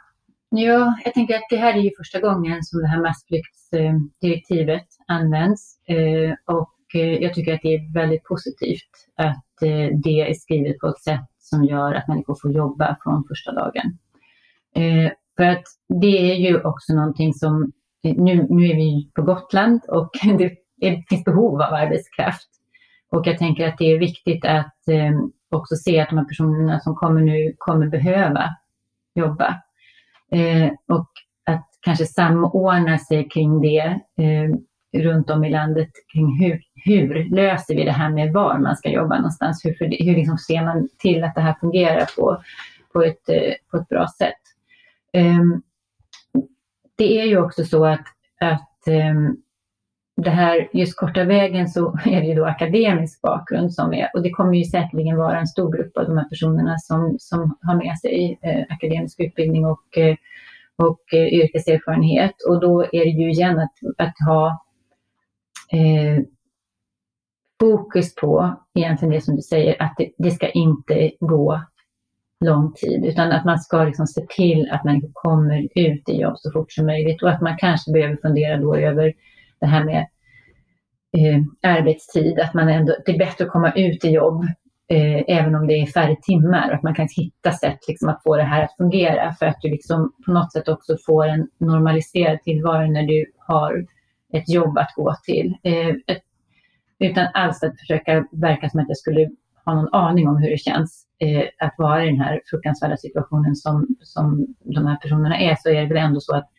Ja, 0.49 0.95
jag 1.05 1.15
tänker 1.15 1.35
att 1.35 1.47
det 1.51 1.57
här 1.57 1.75
är 1.75 1.81
ju 1.81 1.91
första 1.99 2.21
gången 2.21 2.63
som 2.63 2.81
det 2.81 2.89
här 2.89 3.03
massflyktsdirektivet 3.03 4.87
används 5.07 5.79
eh, 5.89 6.35
och 6.55 6.75
eh, 6.95 7.23
jag 7.23 7.35
tycker 7.35 7.55
att 7.55 7.63
det 7.63 7.75
är 7.75 7.95
väldigt 7.95 8.25
positivt 8.25 8.91
att 9.17 9.63
eh, 9.63 9.89
det 10.05 10.21
är 10.21 10.35
skrivet 10.35 10.79
på 10.79 10.89
ett 10.89 11.03
sätt 11.03 11.34
som 11.45 11.65
gör 11.65 11.95
att 11.95 12.09
människor 12.09 12.37
får 12.43 12.53
jobba 12.53 12.97
från 13.03 13.25
första 13.29 13.53
dagen. 13.53 13.99
Eh, 14.75 15.13
för 15.37 15.45
att 15.45 15.63
det 15.89 16.33
är 16.33 16.35
ju 16.35 16.61
också 16.61 16.95
någonting 16.95 17.35
som, 17.35 17.73
eh, 18.05 18.15
nu, 18.17 18.47
nu 18.51 18.67
är 18.67 18.77
vi 18.77 19.11
på 19.15 19.23
Gotland 19.23 19.81
och 19.89 20.11
det 20.39 21.05
finns 21.09 21.25
behov 21.25 21.63
av 21.63 21.75
arbetskraft. 21.75 22.49
Och 23.11 23.27
jag 23.27 23.39
tänker 23.39 23.69
att 23.69 23.79
det 23.79 23.93
är 23.93 23.99
viktigt 23.99 24.45
att 24.45 24.89
eh, 24.89 25.13
också 25.51 25.77
se 25.77 26.01
att 26.01 26.09
de 26.09 26.19
här 26.19 26.25
personerna 26.25 26.81
som 26.81 26.95
kommer 26.95 27.21
nu 27.21 27.55
kommer 27.59 27.87
behöva 27.87 28.45
jobba. 29.15 29.61
Och 30.89 31.09
att 31.47 31.69
kanske 31.81 32.07
samordna 32.07 32.99
sig 32.99 33.29
kring 33.29 33.61
det 33.61 34.01
runt 34.97 35.31
om 35.31 35.45
i 35.45 35.51
landet 35.51 35.91
kring 36.13 36.41
hur, 36.41 36.61
hur 36.85 37.25
löser 37.31 37.75
vi 37.75 37.85
det 37.85 37.93
här 37.93 38.11
med 38.11 38.33
var 38.33 38.59
man 38.59 38.77
ska 38.77 38.89
jobba 38.89 39.17
någonstans? 39.17 39.65
Hur, 39.65 40.05
hur 40.05 40.17
liksom 40.17 40.39
ser 40.39 40.65
man 40.65 40.89
till 40.99 41.25
att 41.25 41.35
det 41.35 41.41
här 41.41 41.55
fungerar 41.61 42.07
på, 42.17 42.43
på, 42.93 43.03
ett, 43.03 43.29
eh, 43.29 43.53
på 43.71 43.77
ett 43.77 43.89
bra 43.89 44.07
sätt? 44.19 44.41
Um, 45.13 45.63
det 46.97 47.21
är 47.21 47.25
ju 47.25 47.39
också 47.39 47.65
så 47.65 47.85
att, 47.85 48.07
att 48.41 48.83
um, 48.87 49.37
det 50.17 50.31
här, 50.31 50.69
just 50.73 50.97
korta 50.97 51.25
vägen 51.25 51.69
så 51.69 51.99
är 52.05 52.21
det 52.21 52.27
ju 52.27 52.35
då 52.35 52.47
akademisk 52.47 53.23
bakgrund 53.23 53.75
som 53.75 53.95
är, 53.95 54.11
och 54.15 54.23
det 54.23 54.31
kommer 54.31 54.55
ju 54.55 54.65
säkerligen 54.65 55.17
vara 55.17 55.39
en 55.39 55.47
stor 55.47 55.73
grupp 55.73 55.97
av 55.97 56.05
de 56.05 56.17
här 56.17 56.29
personerna 56.29 56.79
som, 56.79 57.17
som 57.19 57.59
har 57.63 57.75
med 57.75 57.99
sig 57.99 58.39
eh, 58.43 58.65
akademisk 58.69 59.21
utbildning 59.21 59.67
och, 59.67 59.99
eh, 59.99 60.17
och 60.77 61.15
eh, 61.15 61.27
yrkeserfarenhet. 61.27 62.35
Och 62.49 62.61
då 62.61 62.83
är 62.83 63.05
det 63.05 63.23
ju 63.23 63.31
igen 63.31 63.59
att, 63.59 63.75
att 63.99 64.15
ha 64.27 64.65
eh, 65.73 66.25
fokus 67.61 68.15
på 68.15 68.57
egentligen 68.75 69.15
det 69.15 69.21
som 69.21 69.37
du 69.37 69.43
säger, 69.43 69.83
att 69.83 69.95
det, 69.99 70.11
det, 70.19 70.31
ska 70.31 70.49
inte 70.51 71.11
gå 71.21 71.61
lång 72.45 72.73
tid, 72.73 73.05
utan 73.05 73.33
att 73.33 73.45
man 73.45 73.59
ska 73.59 73.85
liksom 73.85 74.07
se 74.07 74.27
till 74.29 74.71
att 74.71 74.85
människor 74.85 75.11
kommer 75.13 75.69
ut 75.75 76.09
i 76.09 76.21
jobb 76.21 76.35
så 76.37 76.51
fort 76.53 76.73
som 76.73 76.87
möjligt 76.87 77.23
och 77.23 77.31
att 77.31 77.41
man 77.41 77.57
kanske 77.59 77.93
behöver 77.93 78.17
fundera 78.17 78.57
då 78.57 78.77
över 78.77 79.13
det 79.61 79.67
här 79.67 79.85
med 79.85 80.07
eh, 81.17 81.71
arbetstid, 81.73 82.41
att 82.41 82.55
man 82.55 82.69
ändå, 82.69 82.97
det 83.07 83.13
är 83.13 83.19
bättre 83.19 83.45
att 83.45 83.51
komma 83.51 83.73
ut 83.73 84.05
i 84.05 84.11
jobb 84.11 84.45
eh, 84.89 85.39
även 85.39 85.55
om 85.55 85.67
det 85.67 85.75
är 85.75 85.87
färre 85.87 86.17
timmar 86.23 86.71
att 86.71 86.83
man 86.83 86.95
kan 86.95 87.09
hitta 87.17 87.53
sätt 87.53 87.79
liksom, 87.89 88.09
att 88.09 88.23
få 88.23 88.37
det 88.37 88.43
här 88.43 88.65
att 88.65 88.77
fungera 88.77 89.33
för 89.33 89.47
att 89.47 89.61
du 89.61 89.71
liksom 89.71 90.13
på 90.27 90.33
något 90.33 90.53
sätt 90.53 90.69
också 90.69 90.97
får 91.07 91.27
en 91.27 91.49
normaliserad 91.59 92.43
tillvaro 92.43 92.87
när 92.87 93.03
du 93.03 93.33
har 93.39 93.87
ett 94.33 94.49
jobb 94.49 94.79
att 94.79 94.95
gå 94.97 95.15
till. 95.25 95.57
Eh, 95.63 95.89
ett, 96.07 96.23
utan 97.11 97.27
alls 97.35 97.63
att 97.63 97.81
försöka 97.81 98.27
verka 98.33 98.69
som 98.69 98.81
att 98.81 98.89
jag 98.89 98.97
skulle 98.97 99.31
ha 99.65 99.75
någon 99.75 99.95
aning 99.95 100.29
om 100.29 100.37
hur 100.37 100.51
det 100.51 100.59
känns 100.59 101.07
eh, 101.19 101.45
att 101.59 101.75
vara 101.79 102.05
i 102.05 102.07
den 102.07 102.21
här 102.21 102.41
fruktansvärda 102.51 102.97
situationen 102.97 103.57
som, 103.57 103.87
som 104.01 104.47
de 104.65 104.87
här 104.87 104.97
personerna 104.97 105.39
är, 105.39 105.57
så 105.59 105.69
är 105.69 105.83
det 105.83 105.89
väl 105.89 105.97
ändå 105.97 106.21
så 106.21 106.37
att 106.37 106.51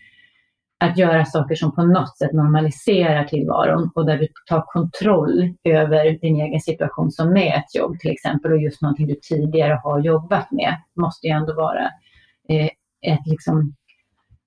att 0.78 0.98
göra 0.98 1.26
saker 1.26 1.56
som 1.56 1.76
på 1.76 1.84
något 1.84 2.18
sätt 2.18 2.34
normaliserar 2.34 3.24
tillvaron 3.24 3.92
och 3.96 4.06
där 4.06 4.18
du 4.18 4.28
tar 4.50 4.62
kontroll 4.62 5.54
över 5.64 6.20
din 6.22 6.36
egen 6.36 6.60
situation 6.60 7.12
som 7.12 7.34
med 7.34 7.54
ett 7.58 7.76
jobb 7.76 8.00
till 8.00 8.12
exempel 8.12 8.52
och 8.52 8.62
just 8.62 8.82
någonting 8.82 9.08
du 9.08 9.16
tidigare 9.16 9.80
har 9.84 10.00
jobbat 10.00 10.52
med 10.52 10.76
måste 10.94 11.28
ju 11.28 11.34
ändå 11.34 11.54
vara 11.54 11.84
eh, 12.50 12.70
ett, 13.02 13.28
liksom, 13.28 13.76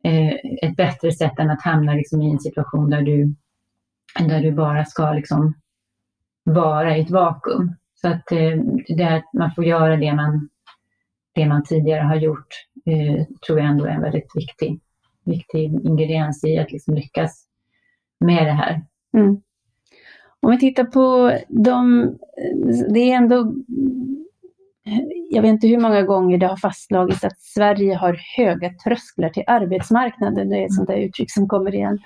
eh, 0.05 0.33
ett 0.63 0.77
bättre 0.77 1.13
sätt 1.13 1.39
än 1.39 1.51
att 1.51 1.63
hamna 1.63 1.95
liksom, 1.95 2.23
i 2.23 2.31
en 2.31 2.41
situation 2.41 2.91
där 2.91 3.03
du, 3.03 3.35
där 4.29 4.41
du 4.41 4.53
bara 4.53 4.85
ska 4.85 5.13
liksom, 5.13 5.55
vara 6.55 6.97
i 6.97 7.01
ett 7.01 7.11
vakuum. 7.11 7.75
Så 7.95 8.09
att 8.09 8.33
eh, 8.33 8.57
det 8.97 9.23
man 9.33 9.55
får 9.55 9.65
göra 9.65 9.97
det 9.97 10.15
man, 10.15 10.49
det 11.35 11.47
man 11.47 11.63
tidigare 11.65 12.03
har 12.03 12.17
gjort 12.17 12.47
eh, 12.87 13.27
tror 13.47 13.59
jag 13.59 13.69
ändå 13.69 13.85
är 13.85 13.91
en 13.91 14.03
väldigt 14.03 14.37
viktig, 14.37 14.81
viktig 15.25 15.65
ingrediens 15.87 16.45
i 16.45 16.59
att 16.59 16.73
liksom 16.73 16.95
lyckas 16.95 17.45
med 18.21 18.47
det 18.47 18.53
här. 18.53 18.83
Mm. 19.15 19.41
Om 20.41 20.51
vi 20.51 20.59
tittar 20.59 20.85
på 20.85 21.39
de, 21.49 22.09
det 22.95 23.01
är 23.01 23.17
ändå, 23.17 23.55
jag 25.31 25.43
vet 25.43 25.49
inte 25.49 25.69
hur 25.69 25.79
många 25.79 26.03
gånger 26.03 26.39
det 26.39 26.47
har 26.47 26.57
fastslagits 26.57 27.25
att 27.25 27.41
Sverige 27.41 27.95
har 27.95 28.21
höga 28.37 28.71
trösklar 28.85 29.29
till 29.29 29.45
arbetsmarknaden. 29.47 30.49
Det 30.49 30.57
är 30.57 30.65
ett 30.65 30.75
sånt 30.75 30.89
där 30.89 30.97
uttryck 30.97 31.31
som 31.31 31.49
kommer 31.49 31.75
igen. 31.75 31.99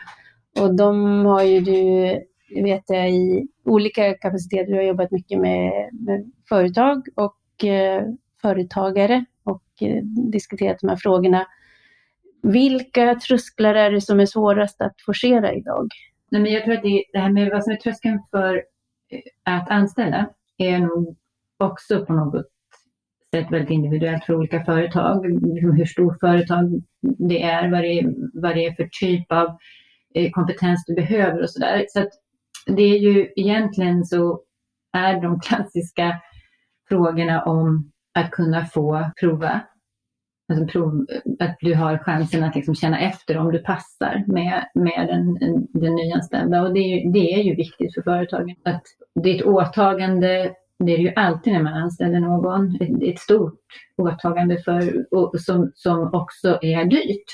Och 0.61 0.75
de 0.75 1.25
har 1.27 1.43
ju 1.43 1.61
du, 1.61 2.23
vet 2.55 2.83
jag, 2.87 3.11
i 3.11 3.49
olika 3.65 4.15
kapaciteter, 4.15 4.73
du 4.73 4.77
har 4.77 4.83
jobbat 4.83 5.11
mycket 5.11 5.41
med, 5.41 5.89
med 5.93 6.33
företag 6.49 7.07
och 7.15 7.65
eh, 7.65 8.05
företagare 8.43 9.25
och 9.45 9.63
eh, 9.81 10.03
diskuterat 10.05 10.79
de 10.81 10.89
här 10.89 10.97
frågorna. 10.97 11.47
Vilka 12.43 13.15
trösklar 13.15 13.75
är 13.75 13.91
det 13.91 14.01
som 14.01 14.21
är 14.21 14.27
svårast 14.27 14.81
att 14.81 14.95
forcera 15.07 15.55
idag? 15.55 15.89
Nej, 16.31 16.43
men 16.43 16.53
jag 16.53 16.65
tror 16.65 16.75
att 16.75 16.83
det, 16.83 17.05
det 17.13 17.19
här 17.19 17.31
med 17.31 17.51
vad 17.51 17.65
som 17.65 17.73
är 17.73 17.77
tröskeln 17.77 18.21
för 18.31 18.55
eh, 19.11 19.55
att 19.55 19.71
anställa 19.71 20.31
är 20.59 20.79
nog 20.79 21.17
också 21.59 22.07
på 22.07 22.13
något 22.13 22.47
sätt 23.35 23.47
väldigt 23.51 23.71
individuellt 23.71 24.25
för 24.25 24.35
olika 24.35 24.65
företag. 24.65 25.27
Liksom 25.27 25.77
hur 25.77 25.85
stort 25.85 26.21
företag 26.21 26.83
det 27.01 27.43
är, 27.43 27.71
vad 27.71 27.83
det 27.83 27.99
är, 27.99 28.15
vad 28.35 28.55
det 28.57 28.67
är 28.67 28.73
för 28.73 28.89
typ 29.01 29.33
av 29.33 29.57
eh, 30.15 30.31
kompetens 30.31 30.85
du 30.87 30.95
behöver 30.95 31.43
och 31.43 31.51
sådär. 31.51 31.85
Så 31.89 32.01
att 32.01 32.13
det 32.67 32.83
är 32.83 32.99
ju 32.99 33.33
egentligen 33.37 34.05
så 34.05 34.41
är 34.93 35.21
de 35.21 35.41
klassiska 35.41 36.21
frågorna 36.89 37.43
om 37.43 37.93
att 38.15 38.31
kunna 38.31 38.67
få 38.67 39.11
prova 39.21 39.61
alltså 40.53 40.67
prov, 40.67 41.07
att 41.41 41.57
du 41.61 41.75
har 41.75 41.99
chansen 41.99 42.45
att 42.45 42.55
liksom 42.55 42.75
känna 42.75 43.01
efter 43.01 43.39
om 43.39 43.53
du 43.53 43.59
passar 43.59 44.25
med, 44.27 44.65
med 44.75 45.09
den, 45.09 45.35
den 45.73 45.95
nyanställda. 45.95 46.63
Och 46.63 46.75
det 46.75 46.81
är, 46.81 46.99
ju, 46.99 47.13
det 47.13 47.35
är 47.35 47.43
ju 47.43 47.55
viktigt 47.55 47.95
för 47.95 48.03
företagen. 48.03 48.57
Att 48.65 48.83
ditt 49.23 49.43
åtagande, 49.43 50.55
det 50.79 50.93
är 50.93 50.97
det 50.97 51.03
ju 51.03 51.13
alltid 51.17 51.53
när 51.53 51.63
man 51.63 51.75
anställer 51.75 52.21
någon, 52.21 52.77
ett, 52.81 53.03
ett 53.03 53.19
stort 53.19 53.59
åtagande 53.97 54.63
för, 54.63 55.07
och, 55.15 55.41
som, 55.41 55.71
som 55.75 56.15
också 56.15 56.59
är 56.63 56.85
dyrt. 56.85 57.27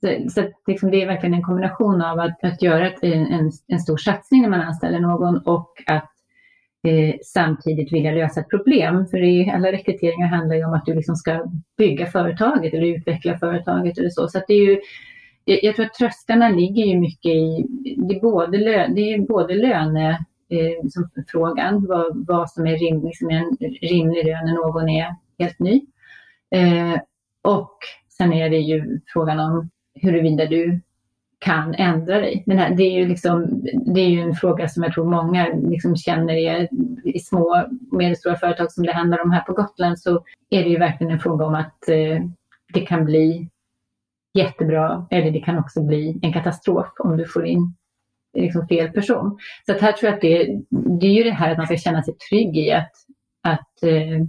Så, 0.00 0.30
så 0.30 0.48
liksom 0.66 0.90
det 0.90 1.02
är 1.02 1.06
verkligen 1.06 1.34
en 1.34 1.42
kombination 1.42 2.02
av 2.02 2.20
att, 2.20 2.44
att 2.44 2.62
göra 2.62 2.90
en, 2.90 3.26
en, 3.26 3.50
en 3.66 3.80
stor 3.80 3.96
satsning 3.96 4.42
när 4.42 4.48
man 4.48 4.60
anställer 4.60 5.00
någon 5.00 5.38
och 5.38 5.82
att 5.86 6.10
eh, 6.88 7.14
samtidigt 7.24 7.92
vilja 7.92 8.12
lösa 8.12 8.40
ett 8.40 8.50
problem. 8.50 9.06
För 9.06 9.22
i 9.22 9.50
alla 9.50 9.72
rekryteringar 9.72 10.26
handlar 10.26 10.56
ju 10.56 10.64
om 10.64 10.74
att 10.74 10.86
du 10.86 10.94
liksom 10.94 11.16
ska 11.16 11.44
bygga 11.78 12.06
företaget 12.06 12.74
eller 12.74 12.86
utveckla 12.86 13.38
företaget 13.38 13.98
eller 13.98 14.10
så. 14.10 14.28
Så 14.28 14.42
det 14.48 14.54
är 14.54 14.66
ju, 14.66 14.80
jag 15.44 15.76
tror 15.76 15.86
att 15.86 15.94
trösklarna 15.94 16.48
ligger 16.48 16.84
ju 16.84 17.00
mycket 17.00 17.32
i, 17.32 17.66
det 17.96 18.16
är 18.16 18.20
både, 18.20 18.58
lö, 18.58 18.88
det 18.88 19.00
är 19.00 19.18
både 19.18 19.54
löne, 19.54 20.10
eh, 20.50 20.88
som 20.88 21.10
frågan, 21.28 21.86
vad, 21.86 22.26
vad 22.26 22.50
som 22.50 22.66
är 22.66 22.76
rim, 22.76 23.04
liksom 23.04 23.30
en 23.30 23.56
rimlig 23.82 24.24
lön 24.24 24.44
när 24.44 24.54
någon 24.54 24.88
är 24.88 25.14
helt 25.38 25.58
ny. 25.58 25.80
Eh, 26.50 27.00
och 27.42 27.76
sen 28.08 28.32
är 28.32 28.50
det 28.50 28.58
ju 28.58 29.00
frågan 29.06 29.40
om 29.40 29.70
huruvida 30.02 30.46
du 30.46 30.80
kan 31.38 31.74
ändra 31.74 32.18
dig. 32.18 32.44
Här, 32.46 32.74
det, 32.74 32.82
är 32.82 32.92
ju 32.92 33.08
liksom, 33.08 33.62
det 33.94 34.00
är 34.00 34.08
ju 34.08 34.20
en 34.20 34.34
fråga 34.34 34.68
som 34.68 34.82
jag 34.82 34.92
tror 34.92 35.10
många 35.10 35.46
liksom 35.54 35.96
känner 35.96 36.34
är, 36.34 36.68
i 37.04 37.18
små 37.18 37.40
och 37.40 37.98
medelstora 37.98 38.36
företag 38.36 38.72
som 38.72 38.86
det 38.86 38.92
handlar 38.92 39.22
om 39.22 39.30
här 39.30 39.40
på 39.40 39.52
Gotland 39.52 39.98
så 40.00 40.24
är 40.50 40.62
det 40.64 40.68
ju 40.68 40.78
verkligen 40.78 41.12
en 41.12 41.20
fråga 41.20 41.46
om 41.46 41.54
att 41.54 41.88
eh, 41.88 42.20
det 42.72 42.80
kan 42.80 43.04
bli 43.04 43.48
jättebra 44.34 45.06
eller 45.10 45.30
det 45.30 45.40
kan 45.40 45.58
också 45.58 45.82
bli 45.82 46.18
en 46.22 46.32
katastrof 46.32 46.88
om 46.98 47.16
du 47.16 47.26
får 47.26 47.46
in 47.46 47.74
liksom 48.38 48.68
fel 48.68 48.90
person. 48.90 49.38
Så 49.66 49.72
att 49.72 49.80
här 49.80 49.92
tror 49.92 50.08
jag 50.08 50.14
att 50.14 50.20
det, 50.20 50.60
det 51.00 51.06
är 51.06 51.12
ju 51.12 51.24
det 51.24 51.30
här 51.30 51.50
att 51.50 51.58
man 51.58 51.66
ska 51.66 51.76
känna 51.76 52.02
sig 52.02 52.14
trygg 52.30 52.56
i 52.56 52.72
att, 52.72 52.92
att 53.42 53.82
eh, 53.82 54.26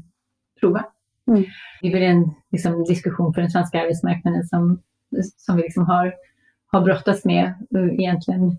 prova. 0.59 0.85
Mm. 1.27 1.43
Det 1.81 1.87
är 1.87 1.91
väl 1.91 2.03
en 2.03 2.31
liksom, 2.51 2.83
diskussion 2.83 3.33
för 3.33 3.41
den 3.41 3.51
svenska 3.51 3.81
arbetsmarknaden 3.81 4.43
som, 4.43 4.81
som 5.37 5.55
vi 5.55 5.61
liksom 5.61 5.85
har 5.85 6.13
har 6.71 6.81
brottats 6.81 7.25
med 7.25 7.45
eh, 7.75 7.93
egentligen 7.93 8.57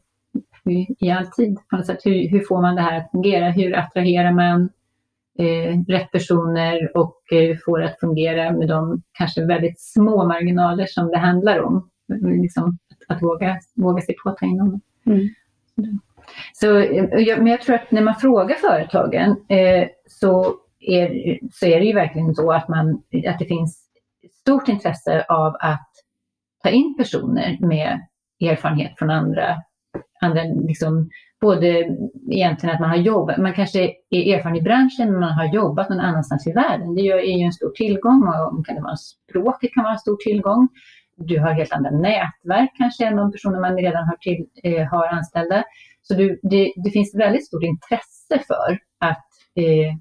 i 0.98 1.10
all 1.10 1.26
tid. 1.26 1.58
På 1.70 1.76
något 1.76 1.86
sätt. 1.86 2.00
Hur, 2.04 2.28
hur 2.28 2.40
får 2.40 2.62
man 2.62 2.74
det 2.74 2.82
här 2.82 2.98
att 2.98 3.10
fungera? 3.10 3.50
Hur 3.50 3.76
attraherar 3.76 4.32
man 4.32 4.68
eh, 5.38 5.78
rätt 5.88 6.12
personer 6.12 6.96
och 6.96 7.32
eh, 7.32 7.56
får 7.64 7.78
det 7.78 7.84
att 7.84 8.00
fungera 8.00 8.52
med 8.52 8.68
de 8.68 9.02
kanske 9.12 9.44
väldigt 9.44 9.80
små 9.80 10.24
marginaler 10.24 10.86
som 10.86 11.08
det 11.08 11.18
handlar 11.18 11.60
om? 11.60 11.88
Liksom, 12.42 12.78
att, 12.90 13.16
att 13.16 13.22
våga, 13.22 13.58
våga 13.74 14.02
sig 14.02 14.14
på 14.24 14.30
att 14.30 14.36
ta 14.36 14.46
in 14.46 14.58
dem. 14.58 14.80
Mm. 15.06 15.28
Så, 16.52 16.78
eh, 16.78 17.38
men 17.38 17.46
jag 17.46 17.62
tror 17.62 17.76
att 17.76 17.90
när 17.90 18.02
man 18.02 18.14
frågar 18.14 18.56
företagen 18.56 19.36
eh, 19.48 19.88
så, 20.06 20.54
är, 20.80 21.38
så 21.52 21.66
är 21.66 21.80
det 21.80 21.86
ju 21.86 21.94
verkligen 21.94 22.34
så 22.34 22.52
att, 22.52 22.68
man, 22.68 23.02
att 23.28 23.38
det 23.38 23.44
finns 23.44 23.88
stort 24.40 24.68
intresse 24.68 25.24
av 25.28 25.56
att 25.60 25.91
ta 26.62 26.70
in 26.70 26.96
personer 26.96 27.58
med 27.60 28.00
erfarenhet 28.40 28.98
från 28.98 29.10
andra, 29.10 29.56
andra 30.20 30.42
liksom, 30.42 31.10
både 31.40 31.96
egentligen 32.30 32.74
att 32.74 32.80
man 32.80 32.90
har 32.90 32.96
jobbat, 32.96 33.38
man 33.38 33.54
kanske 33.54 33.82
är 34.10 34.34
erfaren 34.34 34.56
i 34.56 34.62
branschen 34.62 35.10
men 35.10 35.20
man 35.20 35.32
har 35.32 35.54
jobbat 35.54 35.88
någon 35.88 36.00
annanstans 36.00 36.46
i 36.46 36.52
världen. 36.52 36.94
Det 36.94 37.00
är 37.00 37.38
ju 37.38 37.44
en 37.44 37.52
stor 37.52 37.70
tillgång 37.70 38.22
och 38.28 38.66
kan 38.66 38.74
det 38.74 38.82
vara, 38.82 38.96
språket 38.96 39.74
kan 39.74 39.84
vara 39.84 39.92
en 39.92 39.98
stor 39.98 40.16
tillgång. 40.16 40.68
Du 41.16 41.38
har 41.40 41.52
helt 41.52 41.72
andra 41.72 41.90
nätverk 41.90 42.70
kanske 42.78 43.06
än 43.06 43.16
de 43.16 43.32
personer 43.32 43.60
man 43.60 43.76
redan 43.76 44.04
har, 44.04 44.16
till, 44.16 44.46
eh, 44.62 44.86
har 44.86 45.06
anställda. 45.06 45.64
Så 46.02 46.14
du, 46.14 46.40
det, 46.42 46.72
det, 46.84 46.90
finns 46.90 47.14
väldigt 47.14 47.46
stort 47.46 47.62
intresse 47.62 48.46
för 48.46 48.78
att 49.00 49.28
eh, 49.54 49.94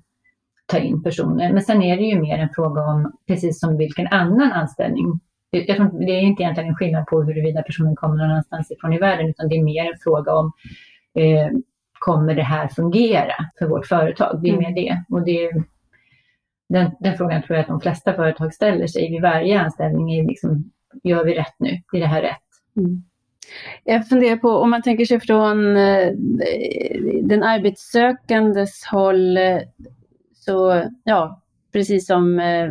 ta 0.66 0.78
in 0.78 1.04
personer. 1.04 1.54
Men 1.54 1.62
sen 1.62 1.82
är 1.82 1.98
det 1.98 2.04
ju 2.04 2.22
mer 2.22 2.38
en 2.38 2.50
fråga 2.50 2.82
om, 2.82 3.12
precis 3.28 3.60
som 3.60 3.78
vilken 3.78 4.08
annan 4.08 4.52
anställning 4.52 5.20
jag 5.52 5.78
tror, 5.78 6.06
det 6.06 6.12
är 6.12 6.22
inte 6.22 6.44
egentligen 6.44 6.70
en 6.70 6.76
skillnad 6.76 7.06
på 7.06 7.22
huruvida 7.22 7.62
personen 7.62 7.96
kommer 7.96 8.16
någon 8.16 8.30
annanstans 8.30 8.72
ifrån 8.72 8.94
i 8.94 9.00
världen, 9.00 9.30
utan 9.30 9.50
det 9.50 9.56
är 9.56 9.64
mer 9.64 9.92
en 9.92 10.00
fråga 10.04 10.34
om 10.34 10.52
eh, 11.16 11.50
kommer 12.00 12.36
det 12.36 12.44
här 12.44 12.68
fungera 12.68 13.36
för 13.60 13.66
vårt 13.66 13.88
företag? 13.88 14.40
Det 14.42 14.50
är 14.50 14.54
mm. 14.54 14.64
mer 14.64 14.76
det. 14.76 15.04
Och 15.10 15.26
det 15.26 15.52
den, 16.70 16.92
den, 17.00 17.18
frågan 17.18 17.44
tror 17.44 17.56
jag 17.56 17.62
att 17.62 17.68
de 17.68 17.82
flesta 17.82 18.14
företag 18.14 18.54
ställer 18.54 18.88
sig 18.88 19.12
vid 19.12 19.22
varje 19.22 19.62
anställning. 19.62 20.14
Är 20.14 20.28
liksom, 20.28 20.72
gör 21.04 21.26
vi 21.26 21.34
rätt 21.34 21.56
nu? 21.58 21.82
Är 21.94 22.00
det 22.00 22.06
här 22.06 22.22
rätt? 22.22 22.38
Mm. 22.78 23.04
Jag 23.84 24.08
funderar 24.08 24.38
på 24.38 24.50
om 24.50 24.70
man 24.70 24.82
tänker 24.82 25.06
sig 25.06 25.20
från 25.20 25.78
eh, 25.78 26.12
den 27.24 27.44
arbetssökandes 27.44 28.86
håll, 28.86 29.38
eh, 29.38 29.60
så 30.34 30.84
ja, 31.04 31.42
precis 31.74 32.08
som 32.08 32.40
eh, 32.40 32.70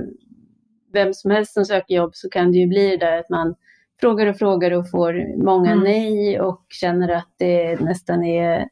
vem 0.92 1.14
som 1.14 1.30
helst 1.30 1.52
som 1.52 1.64
söker 1.64 1.94
jobb 1.94 2.10
så 2.14 2.28
kan 2.28 2.52
det 2.52 2.58
ju 2.58 2.66
bli 2.66 2.96
där 2.96 3.18
att 3.18 3.30
man 3.30 3.54
frågar 4.00 4.26
och 4.26 4.36
frågar 4.36 4.70
och 4.70 4.90
får 4.90 5.42
många 5.44 5.70
mm. 5.70 5.84
nej 5.84 6.40
och 6.40 6.66
känner 6.68 7.08
att 7.08 7.34
det 7.38 7.80
nästan 7.80 8.24
är 8.24 8.68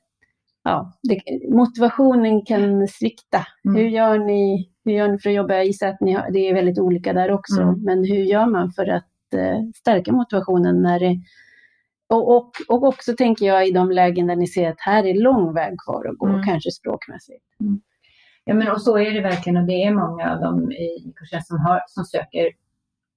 ja, 0.64 0.92
det, 1.02 1.20
motivationen 1.48 2.44
kan 2.44 2.88
svikta. 2.88 3.46
Mm. 3.64 3.76
Hur, 3.76 3.88
gör 3.88 4.18
ni, 4.18 4.70
hur 4.84 4.92
gör 4.92 5.08
ni 5.08 5.18
för 5.18 5.30
att 5.30 5.36
jobba? 5.36 5.54
Jag 5.54 5.66
gissar 5.66 5.88
att 5.88 6.00
ni 6.00 6.12
har, 6.12 6.30
det 6.30 6.38
är 6.38 6.54
väldigt 6.54 6.78
olika 6.78 7.12
där 7.12 7.30
också, 7.30 7.60
mm. 7.60 7.82
men 7.82 8.04
hur 8.04 8.24
gör 8.24 8.46
man 8.46 8.70
för 8.72 8.86
att 8.86 9.34
eh, 9.34 9.58
stärka 9.74 10.12
motivationen 10.12 10.82
när 10.82 11.00
det 11.00 11.20
och, 12.10 12.36
och, 12.36 12.50
och 12.68 12.82
också 12.82 13.14
tänker 13.16 13.46
jag 13.46 13.68
i 13.68 13.70
de 13.70 13.90
lägen 13.90 14.26
där 14.26 14.36
ni 14.36 14.46
ser 14.46 14.70
att 14.70 14.80
här 14.80 15.06
är 15.06 15.14
lång 15.14 15.54
väg 15.54 15.74
kvar 15.86 16.06
att 16.08 16.18
gå, 16.18 16.26
mm. 16.26 16.42
kanske 16.42 16.70
språkmässigt. 16.70 17.44
Mm. 17.60 17.80
Ja, 18.48 18.54
men 18.54 18.70
och 18.70 18.82
så 18.82 18.98
är 18.98 19.10
det 19.10 19.20
verkligen 19.20 19.56
och 19.56 19.66
det 19.66 19.84
är 19.84 19.94
många 19.94 20.32
av 20.32 20.40
dem 20.40 20.72
i 20.72 21.12
kursen 21.16 21.42
som, 21.42 21.60
har, 21.60 21.82
som 21.86 22.04
söker 22.04 22.52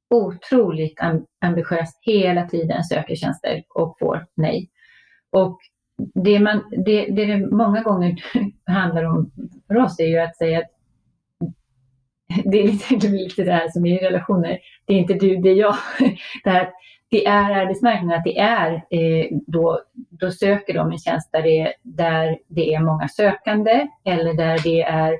otroligt 0.09 0.99
ambitiöst 1.41 1.99
hela 2.01 2.47
tiden 2.47 2.83
söker 2.83 3.15
tjänster 3.15 3.63
och 3.69 3.99
får 3.99 4.27
nej. 4.35 4.69
Och 5.29 5.59
det, 6.13 6.39
man, 6.39 6.63
det, 6.85 7.05
det, 7.05 7.25
det 7.25 7.47
många 7.47 7.81
gånger 7.81 8.23
handlar 8.65 9.03
om 9.03 9.31
för 9.67 9.77
oss 9.77 9.99
är 9.99 10.07
ju 10.07 10.19
att 10.19 10.37
säga 10.37 10.59
att 10.59 10.71
det 12.45 12.61
är 12.61 12.67
lite, 12.67 13.07
lite 13.07 13.43
det 13.43 13.51
här 13.51 13.69
som 13.69 13.85
i 13.85 13.97
relationer, 13.97 14.59
det 14.85 14.93
är 14.93 14.97
inte 14.97 15.13
du, 15.13 15.37
det 15.37 15.49
är 15.49 15.55
jag. 15.55 15.75
Det, 16.43 16.49
här, 16.49 16.69
det 17.11 17.25
är 17.25 17.51
arbetsmarknaden, 17.51 18.17
att 18.17 18.23
det 18.23 18.39
är 18.39 18.73
eh, 18.73 19.27
då, 19.47 19.81
då 20.09 20.31
söker 20.31 20.73
de 20.73 20.91
en 20.91 20.97
tjänst 20.97 21.29
där 21.31 21.41
det, 21.41 21.73
där 21.83 22.37
det 22.47 22.73
är 22.73 22.79
många 22.79 23.07
sökande 23.07 23.87
eller 24.05 24.33
där 24.33 24.59
det 24.63 24.81
är 24.81 25.17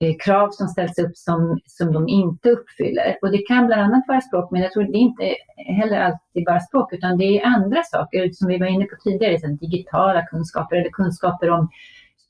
Eh, 0.00 0.16
krav 0.18 0.50
som 0.50 0.68
ställs 0.68 0.98
upp 0.98 1.16
som, 1.16 1.60
som 1.66 1.92
de 1.92 2.08
inte 2.08 2.50
uppfyller. 2.50 3.18
Och 3.22 3.30
det 3.30 3.38
kan 3.38 3.66
bland 3.66 3.82
annat 3.82 4.04
vara 4.08 4.20
språk, 4.20 4.50
men 4.50 4.62
jag 4.62 4.72
tror 4.72 4.82
det 4.82 4.98
är 4.98 5.08
inte 5.10 5.34
heller 5.56 6.00
alltid 6.00 6.44
bara 6.44 6.60
språk, 6.60 6.92
utan 6.92 7.18
det 7.18 7.24
är 7.24 7.46
andra 7.46 7.82
saker 7.82 8.30
som 8.32 8.48
vi 8.48 8.58
var 8.58 8.66
inne 8.66 8.84
på 8.84 8.96
tidigare, 9.04 9.40
som 9.40 9.56
digitala 9.56 10.26
kunskaper 10.26 10.76
eller 10.76 10.90
kunskaper 10.90 11.50
om 11.50 11.60
eh, 11.60 11.68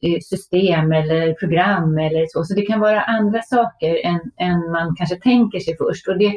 Eh, 0.01 0.21
system 0.21 0.93
eller 0.93 1.35
program 1.35 1.99
eller 1.99 2.27
så. 2.29 2.45
Så 2.45 2.55
det 2.55 2.63
kan 2.63 2.81
vara 2.81 3.01
andra 3.01 3.43
saker 3.43 4.07
än, 4.07 4.21
än 4.37 4.71
man 4.71 4.95
kanske 4.97 5.17
tänker 5.17 5.59
sig 5.59 5.77
först. 5.77 6.09
Och 6.09 6.19
det, 6.19 6.33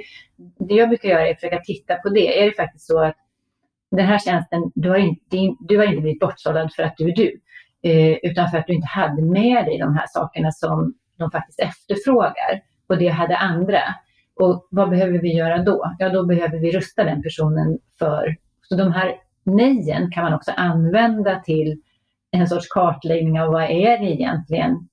det 0.59 0.73
jag 0.73 0.89
brukar 0.89 1.09
göra 1.09 1.27
är 1.27 1.31
att 1.31 1.39
försöka 1.39 1.59
titta 1.59 1.95
på 1.95 2.09
det. 2.09 2.41
Är 2.41 2.45
det 2.45 2.55
faktiskt 2.55 2.87
så 2.87 3.03
att 3.03 3.15
den 3.91 4.05
här 4.05 4.19
tjänsten, 4.19 4.71
du 4.75 4.89
har 4.89 4.97
inte, 4.97 5.37
du 5.59 5.77
har 5.77 5.85
inte 5.85 6.01
blivit 6.01 6.19
bortsållad 6.19 6.73
för 6.73 6.83
att 6.83 6.97
du 6.97 7.09
är 7.09 7.15
du, 7.15 7.39
eh, 7.83 8.17
utan 8.23 8.49
för 8.49 8.57
att 8.57 8.67
du 8.67 8.73
inte 8.73 8.87
hade 8.87 9.21
med 9.21 9.65
dig 9.65 9.77
de 9.77 9.95
här 9.95 10.05
sakerna 10.07 10.51
som 10.51 10.93
de 11.17 11.31
faktiskt 11.31 11.59
efterfrågar 11.59 12.61
och 12.87 12.97
det 12.97 13.07
hade 13.07 13.37
andra. 13.37 13.81
Och 14.35 14.67
vad 14.71 14.89
behöver 14.89 15.19
vi 15.19 15.33
göra 15.33 15.63
då? 15.63 15.95
Ja, 15.99 16.09
då 16.09 16.25
behöver 16.25 16.59
vi 16.59 16.71
rusta 16.71 17.03
den 17.03 17.23
personen 17.23 17.79
för... 17.99 18.35
Så 18.61 18.75
de 18.75 18.91
här 18.91 19.15
nejen 19.43 20.11
kan 20.11 20.23
man 20.23 20.33
också 20.33 20.51
använda 20.51 21.39
till 21.39 21.81
en 22.31 22.47
sorts 22.47 22.67
kartläggning 22.69 23.41
av 23.41 23.51
vad 23.51 23.63
är 23.63 23.97
det 23.97 24.11
egentligen 24.11 24.87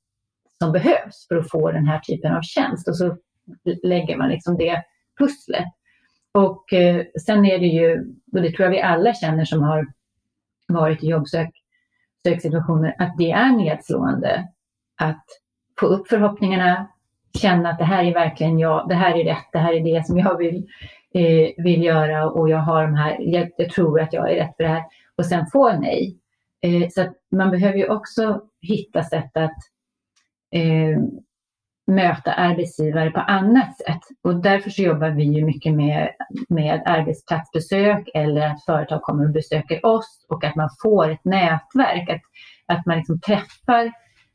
som 0.63 0.73
behövs 0.73 1.27
för 1.29 1.37
att 1.37 1.51
få 1.51 1.73
den 1.73 1.87
här 1.87 1.99
typen 1.99 2.37
av 2.37 2.43
tjänst. 2.43 2.89
Och 2.89 2.97
så 2.97 3.17
lägger 3.83 4.17
man 4.17 4.29
liksom 4.29 4.57
det 4.57 4.83
pusslet. 5.19 5.67
Och 6.33 6.73
eh, 6.73 7.05
sen 7.27 7.45
är 7.45 7.59
det 7.59 7.67
ju, 7.67 8.15
och 8.33 8.43
det 8.43 8.51
tror 8.51 8.65
jag 8.65 8.71
vi 8.71 8.83
alla 8.83 9.15
känner 9.15 9.45
som 9.45 9.63
har 9.63 9.87
varit 10.69 11.05
i 11.05 11.07
jobbsöksituationer, 11.07 12.95
att 12.99 13.15
det 13.19 13.31
är 13.31 13.53
nedslående 13.53 14.49
att 15.01 15.25
få 15.81 15.87
upp 15.87 16.09
förhoppningarna, 16.09 16.89
känna 17.39 17.71
att 17.71 17.79
det 17.79 17.85
här 17.85 18.05
är 18.05 18.15
verkligen 18.15 18.59
jag, 18.59 18.89
det 18.89 18.95
här 18.95 19.15
är 19.15 19.25
rätt, 19.25 19.49
det 19.53 19.59
här 19.59 19.73
är 19.73 19.81
det 19.81 20.07
som 20.07 20.19
jag 20.19 20.39
vill, 20.39 20.67
eh, 21.15 21.65
vill 21.65 21.83
göra 21.83 22.31
och 22.31 22.49
jag 22.49 22.59
har 22.59 22.83
de 22.83 22.95
här, 22.95 23.17
jag, 23.21 23.51
jag, 23.57 23.71
tror 23.71 24.01
att 24.01 24.13
jag 24.13 24.31
är 24.31 24.35
rätt 24.35 24.57
för 24.57 24.65
det 24.65 24.71
här 24.71 24.85
och 25.17 25.27
sen 25.27 25.47
få 25.53 25.73
nej. 25.73 26.19
Eh, 26.63 26.89
så 26.91 27.01
att 27.01 27.13
man 27.33 27.51
behöver 27.51 27.79
ju 27.79 27.89
också 27.89 28.41
hitta 28.61 29.05
sätt 29.05 29.37
att 29.37 29.57
eh, 30.55 30.99
möta 31.87 32.33
arbetsgivare 32.33 33.11
på 33.11 33.21
annat 33.21 33.79
sätt. 33.79 34.01
Och 34.23 34.43
därför 34.43 34.71
så 34.71 34.83
jobbar 34.83 35.11
vi 35.11 35.25
ju 35.25 35.45
mycket 35.45 35.75
med, 35.75 36.11
med 36.49 36.83
arbetsplatsbesök 36.87 38.09
eller 38.15 38.47
att 38.47 38.65
företag 38.65 39.03
kommer 39.03 39.25
och 39.25 39.33
besöker 39.33 39.87
oss 39.87 40.27
och 40.29 40.45
att 40.45 40.57
man 40.57 40.69
får 40.83 41.11
ett 41.11 41.25
nätverk, 41.25 42.09
att, 42.09 42.23
att 42.77 42.87
man 42.87 42.97
liksom 42.97 43.21
träffar 43.21 43.93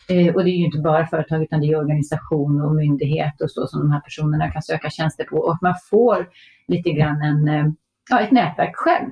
Eh, 0.09 0.35
och 0.35 0.43
det 0.43 0.49
är 0.49 0.57
ju 0.57 0.65
inte 0.65 0.79
bara 0.79 1.07
företag 1.07 1.43
utan 1.43 1.61
det 1.61 1.67
är 1.67 1.77
organisation 1.77 2.61
och 2.61 2.75
myndighet 2.75 3.41
och 3.41 3.51
så 3.51 3.67
som 3.67 3.79
de 3.79 3.91
här 3.91 3.99
personerna 3.99 4.51
kan 4.51 4.61
söka 4.61 4.89
tjänster 4.89 5.23
på. 5.23 5.37
Och 5.37 5.57
man 5.61 5.75
får 5.89 6.29
lite 6.67 6.91
grann 6.91 7.21
en, 7.21 7.47
eh, 7.47 7.65
ja, 8.09 8.19
ett 8.19 8.31
nätverk 8.31 8.75
själv 8.75 9.09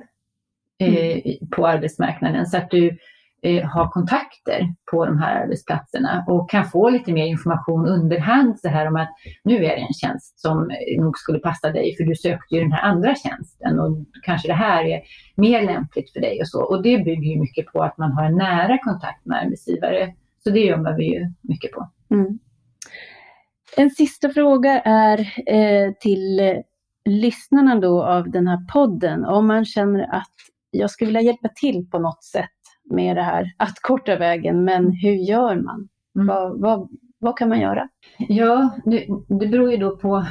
eh, 0.82 1.20
mm. 1.24 1.48
på 1.56 1.66
arbetsmarknaden 1.66 2.46
så 2.46 2.56
att 2.56 2.70
du 2.70 2.98
eh, 3.42 3.64
har 3.64 3.88
kontakter 3.88 4.74
på 4.90 5.06
de 5.06 5.18
här 5.18 5.42
arbetsplatserna 5.42 6.24
och 6.28 6.50
kan 6.50 6.64
få 6.64 6.90
lite 6.90 7.12
mer 7.12 7.26
information 7.26 7.86
underhand 7.86 8.60
så 8.60 8.68
här 8.68 8.86
om 8.86 8.96
att 8.96 9.08
nu 9.44 9.56
är 9.56 9.76
det 9.76 9.82
en 9.82 9.94
tjänst 9.94 10.40
som 10.40 10.70
nog 10.98 11.18
skulle 11.18 11.38
passa 11.38 11.72
dig 11.72 11.96
för 11.96 12.04
du 12.04 12.14
sökte 12.14 12.54
ju 12.54 12.60
den 12.60 12.72
här 12.72 12.82
andra 12.82 13.14
tjänsten 13.14 13.80
och 13.80 13.96
kanske 14.22 14.48
det 14.48 14.54
här 14.54 14.84
är 14.84 15.00
mer 15.36 15.62
lämpligt 15.62 16.12
för 16.12 16.20
dig 16.20 16.40
och 16.40 16.48
så. 16.48 16.62
Och 16.62 16.82
det 16.82 16.98
bygger 16.98 17.30
ju 17.34 17.40
mycket 17.40 17.66
på 17.66 17.82
att 17.82 17.98
man 17.98 18.12
har 18.12 18.24
en 18.24 18.36
nära 18.36 18.78
kontakt 18.78 19.26
med 19.26 19.38
arbetsgivare 19.38 20.14
så 20.44 20.50
det 20.50 20.60
jobbar 20.60 20.96
vi 20.96 21.04
ju 21.04 21.32
mycket 21.40 21.72
på. 21.72 21.90
Mm. 22.10 22.38
En 23.76 23.90
sista 23.90 24.28
fråga 24.28 24.80
är 24.80 25.18
eh, 25.46 25.92
till 26.00 26.40
lyssnarna 27.04 27.80
då 27.80 28.04
av 28.04 28.30
den 28.30 28.48
här 28.48 28.58
podden. 28.72 29.24
Om 29.24 29.46
man 29.46 29.64
känner 29.64 30.14
att 30.14 30.32
jag 30.72 30.90
skulle 30.90 31.08
vilja 31.08 31.20
hjälpa 31.20 31.48
till 31.48 31.90
på 31.90 31.98
något 31.98 32.24
sätt 32.24 32.50
med 32.90 33.16
det 33.16 33.22
här, 33.22 33.52
att 33.56 33.74
korta 33.82 34.16
vägen, 34.16 34.64
men 34.64 34.92
hur 34.92 35.14
gör 35.14 35.56
man? 35.56 35.88
Mm. 36.14 36.26
Vad, 36.26 36.60
vad, 36.60 36.88
vad, 37.18 37.38
kan 37.38 37.48
man 37.48 37.60
göra? 37.60 37.88
Ja, 38.18 38.70
det, 38.84 39.06
det 39.28 39.46
beror 39.46 39.70
ju 39.70 39.76
då 39.76 39.96
på 39.96 40.26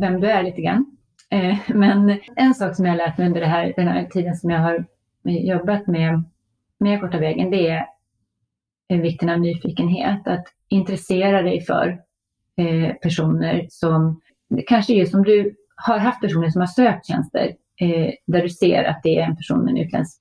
vem 0.00 0.20
du 0.20 0.30
är 0.30 0.42
lite 0.42 0.60
grann. 0.60 0.86
Eh, 1.30 1.58
men 1.68 2.18
en 2.36 2.54
sak 2.54 2.76
som 2.76 2.84
jag 2.84 2.92
har 2.92 2.98
lärt 2.98 3.18
mig 3.18 3.26
under 3.26 3.40
det 3.40 3.46
här, 3.46 3.72
den 3.76 3.88
här 3.88 4.04
tiden 4.04 4.34
som 4.34 4.50
jag 4.50 4.60
har 4.60 4.86
jobbat 5.24 5.86
med, 5.86 6.24
med 6.78 7.00
korta 7.00 7.18
vägen, 7.18 7.50
det 7.50 7.68
är 8.88 9.02
vikten 9.02 9.28
av 9.28 9.40
nyfikenhet, 9.40 10.28
att 10.28 10.44
intressera 10.68 11.42
dig 11.42 11.60
för 11.60 11.98
eh, 12.56 12.94
personer 12.94 13.66
som, 13.70 14.20
kanske 14.66 14.94
just 14.94 15.12
som 15.12 15.22
du 15.22 15.54
har 15.76 15.98
haft 15.98 16.20
personer 16.20 16.50
som 16.50 16.60
har 16.60 16.66
sökt 16.66 17.06
tjänster 17.06 17.52
eh, 17.80 18.12
där 18.26 18.42
du 18.42 18.48
ser 18.48 18.84
att 18.84 19.00
det 19.02 19.18
är 19.18 19.22
en 19.22 19.36
person 19.36 19.64
med 19.64 19.70
en 19.70 19.76
utländsk 19.76 20.18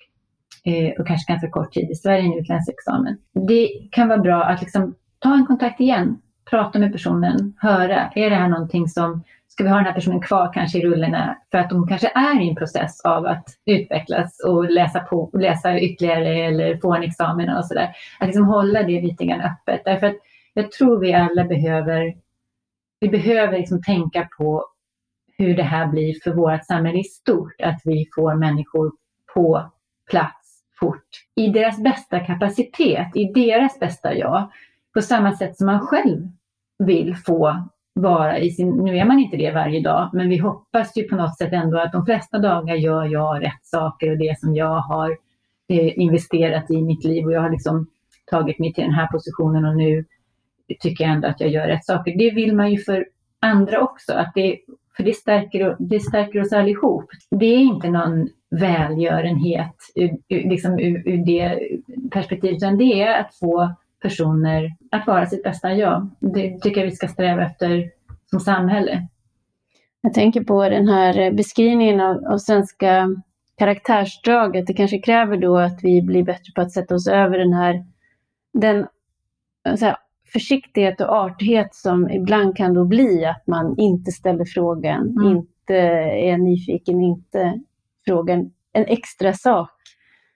eh, 0.65 0.99
och 0.99 1.07
kanske 1.07 1.31
ganska 1.31 1.49
kort 1.49 1.73
tid 1.73 1.91
i 1.91 1.95
Sverige, 1.95 2.23
en 2.23 2.39
utländsk 2.39 2.71
examen. 2.71 3.17
Det 3.47 3.69
kan 3.91 4.07
vara 4.07 4.19
bra 4.19 4.43
att 4.43 4.61
liksom 4.61 4.95
ta 5.19 5.33
en 5.33 5.45
kontakt 5.45 5.79
igen, 5.79 6.21
prata 6.49 6.79
med 6.79 6.91
personen, 6.91 7.53
höra, 7.57 8.11
är 8.15 8.29
det 8.29 8.35
här 8.35 8.49
någonting 8.49 8.87
som 8.87 9.23
ska 9.53 9.63
vi 9.63 9.69
ha 9.69 9.77
den 9.77 9.85
här 9.85 9.93
personen 9.93 10.21
kvar 10.21 10.53
kanske 10.53 10.77
i 10.77 10.81
rullorna 10.81 11.37
för 11.51 11.57
att 11.57 11.69
de 11.69 11.87
kanske 11.87 12.11
är 12.15 12.41
i 12.41 12.49
en 12.49 12.55
process 12.55 13.01
av 13.01 13.25
att 13.25 13.45
utvecklas 13.65 14.39
och 14.45 14.71
läsa, 14.71 14.99
på, 14.99 15.29
läsa 15.33 15.79
ytterligare 15.79 16.45
eller 16.45 16.77
få 16.77 16.93
en 16.93 17.03
examen 17.03 17.49
och 17.49 17.65
sådär. 17.65 17.95
Att 18.19 18.27
liksom 18.27 18.45
hålla 18.45 18.83
det 18.83 19.01
lite 19.01 19.25
grann 19.25 19.41
öppet. 19.41 19.81
Därför 19.85 20.07
att 20.07 20.15
jag 20.53 20.71
tror 20.71 20.99
vi 20.99 21.13
alla 21.13 21.43
behöver, 21.43 22.13
vi 22.99 23.09
behöver 23.09 23.57
liksom 23.57 23.81
tänka 23.81 24.27
på 24.37 24.65
hur 25.37 25.55
det 25.55 25.63
här 25.63 25.87
blir 25.87 26.15
för 26.23 26.31
vårt 26.31 26.65
samhälle 26.65 26.99
i 26.99 27.03
stort. 27.03 27.61
Att 27.63 27.81
vi 27.83 28.05
får 28.15 28.35
människor 28.35 28.91
på 29.33 29.71
plats 30.11 30.63
fort 30.79 31.09
i 31.35 31.47
deras 31.47 31.83
bästa 31.83 32.19
kapacitet, 32.19 33.15
i 33.15 33.25
deras 33.25 33.79
bästa 33.79 34.13
jag. 34.13 34.51
På 34.93 35.01
samma 35.01 35.35
sätt 35.35 35.57
som 35.57 35.65
man 35.65 35.79
själv 35.79 36.27
vill 36.79 37.15
få 37.15 37.69
vara 37.93 38.39
i 38.39 38.51
sin, 38.51 38.69
nu 38.69 38.97
är 38.97 39.05
man 39.05 39.19
inte 39.19 39.37
det 39.37 39.51
varje 39.51 39.81
dag, 39.81 40.09
men 40.13 40.29
vi 40.29 40.37
hoppas 40.37 40.97
ju 40.97 41.03
på 41.03 41.15
något 41.15 41.37
sätt 41.37 41.53
ändå 41.53 41.79
att 41.79 41.91
de 41.91 42.05
flesta 42.05 42.39
dagar 42.39 42.75
gör 42.75 43.05
jag 43.05 43.43
rätt 43.43 43.65
saker 43.65 44.11
och 44.11 44.17
det 44.17 44.39
som 44.39 44.55
jag 44.55 44.79
har 44.79 45.17
eh, 45.67 45.99
investerat 45.99 46.71
i 46.71 46.81
mitt 46.81 47.03
liv 47.03 47.25
och 47.25 47.33
jag 47.33 47.41
har 47.41 47.49
liksom 47.49 47.87
tagit 48.25 48.59
mig 48.59 48.73
till 48.73 48.83
den 48.83 48.93
här 48.93 49.07
positionen 49.07 49.65
och 49.65 49.75
nu 49.75 50.05
tycker 50.79 51.03
jag 51.03 51.13
ändå 51.13 51.27
att 51.27 51.39
jag 51.39 51.49
gör 51.49 51.67
rätt 51.67 51.85
saker. 51.85 52.17
Det 52.17 52.31
vill 52.31 52.55
man 52.55 52.71
ju 52.71 52.77
för 52.77 53.05
andra 53.39 53.81
också, 53.81 54.13
att 54.13 54.31
det, 54.35 54.59
för 54.97 55.03
det 55.03 55.13
stärker, 55.13 55.75
det 55.79 55.99
stärker 55.99 56.41
oss 56.41 56.53
allihop. 56.53 57.05
Det 57.29 57.45
är 57.45 57.59
inte 57.59 57.89
någon 57.89 58.29
välgörenhet 58.49 59.75
liksom 60.29 60.79
ur, 60.79 61.07
ur 61.07 61.25
det 61.25 61.59
perspektivet, 62.11 62.57
utan 62.57 62.77
det 62.77 63.01
är 63.01 63.19
att 63.19 63.35
få 63.35 63.75
personer 64.01 64.75
att 64.91 65.07
vara 65.07 65.25
sitt 65.25 65.43
bästa 65.43 65.73
jag. 65.73 66.09
Det 66.19 66.59
tycker 66.59 66.81
jag 66.81 66.85
vi 66.85 66.95
ska 66.95 67.07
sträva 67.07 67.41
efter 67.41 67.89
som 68.29 68.39
samhälle. 68.39 69.07
Jag 70.01 70.13
tänker 70.13 70.43
på 70.43 70.69
den 70.69 70.87
här 70.87 71.31
beskrivningen 71.31 71.99
av, 71.99 72.25
av 72.25 72.37
svenska 72.37 73.09
karaktärsdrag, 73.57 74.57
att 74.57 74.67
det 74.67 74.73
kanske 74.73 74.99
kräver 74.99 75.37
då 75.37 75.57
att 75.57 75.83
vi 75.83 76.01
blir 76.01 76.23
bättre 76.23 76.53
på 76.55 76.61
att 76.61 76.71
sätta 76.71 76.95
oss 76.95 77.07
över 77.07 77.37
den 77.37 77.53
här 77.53 77.85
den 78.53 78.87
så 79.77 79.85
här, 79.85 79.97
försiktighet 80.33 81.01
och 81.01 81.15
artighet 81.15 81.75
som 81.75 82.09
ibland 82.09 82.57
kan 82.57 82.73
då 82.73 82.85
bli 82.85 83.25
att 83.25 83.47
man 83.47 83.75
inte 83.77 84.11
ställer 84.11 84.45
frågan, 84.45 85.09
mm. 85.09 85.37
inte 85.37 85.75
är 85.75 86.37
nyfiken, 86.37 87.01
inte 87.01 87.59
frågar 88.05 88.35
en 88.73 88.85
extra 88.85 89.33
sak. 89.33 89.69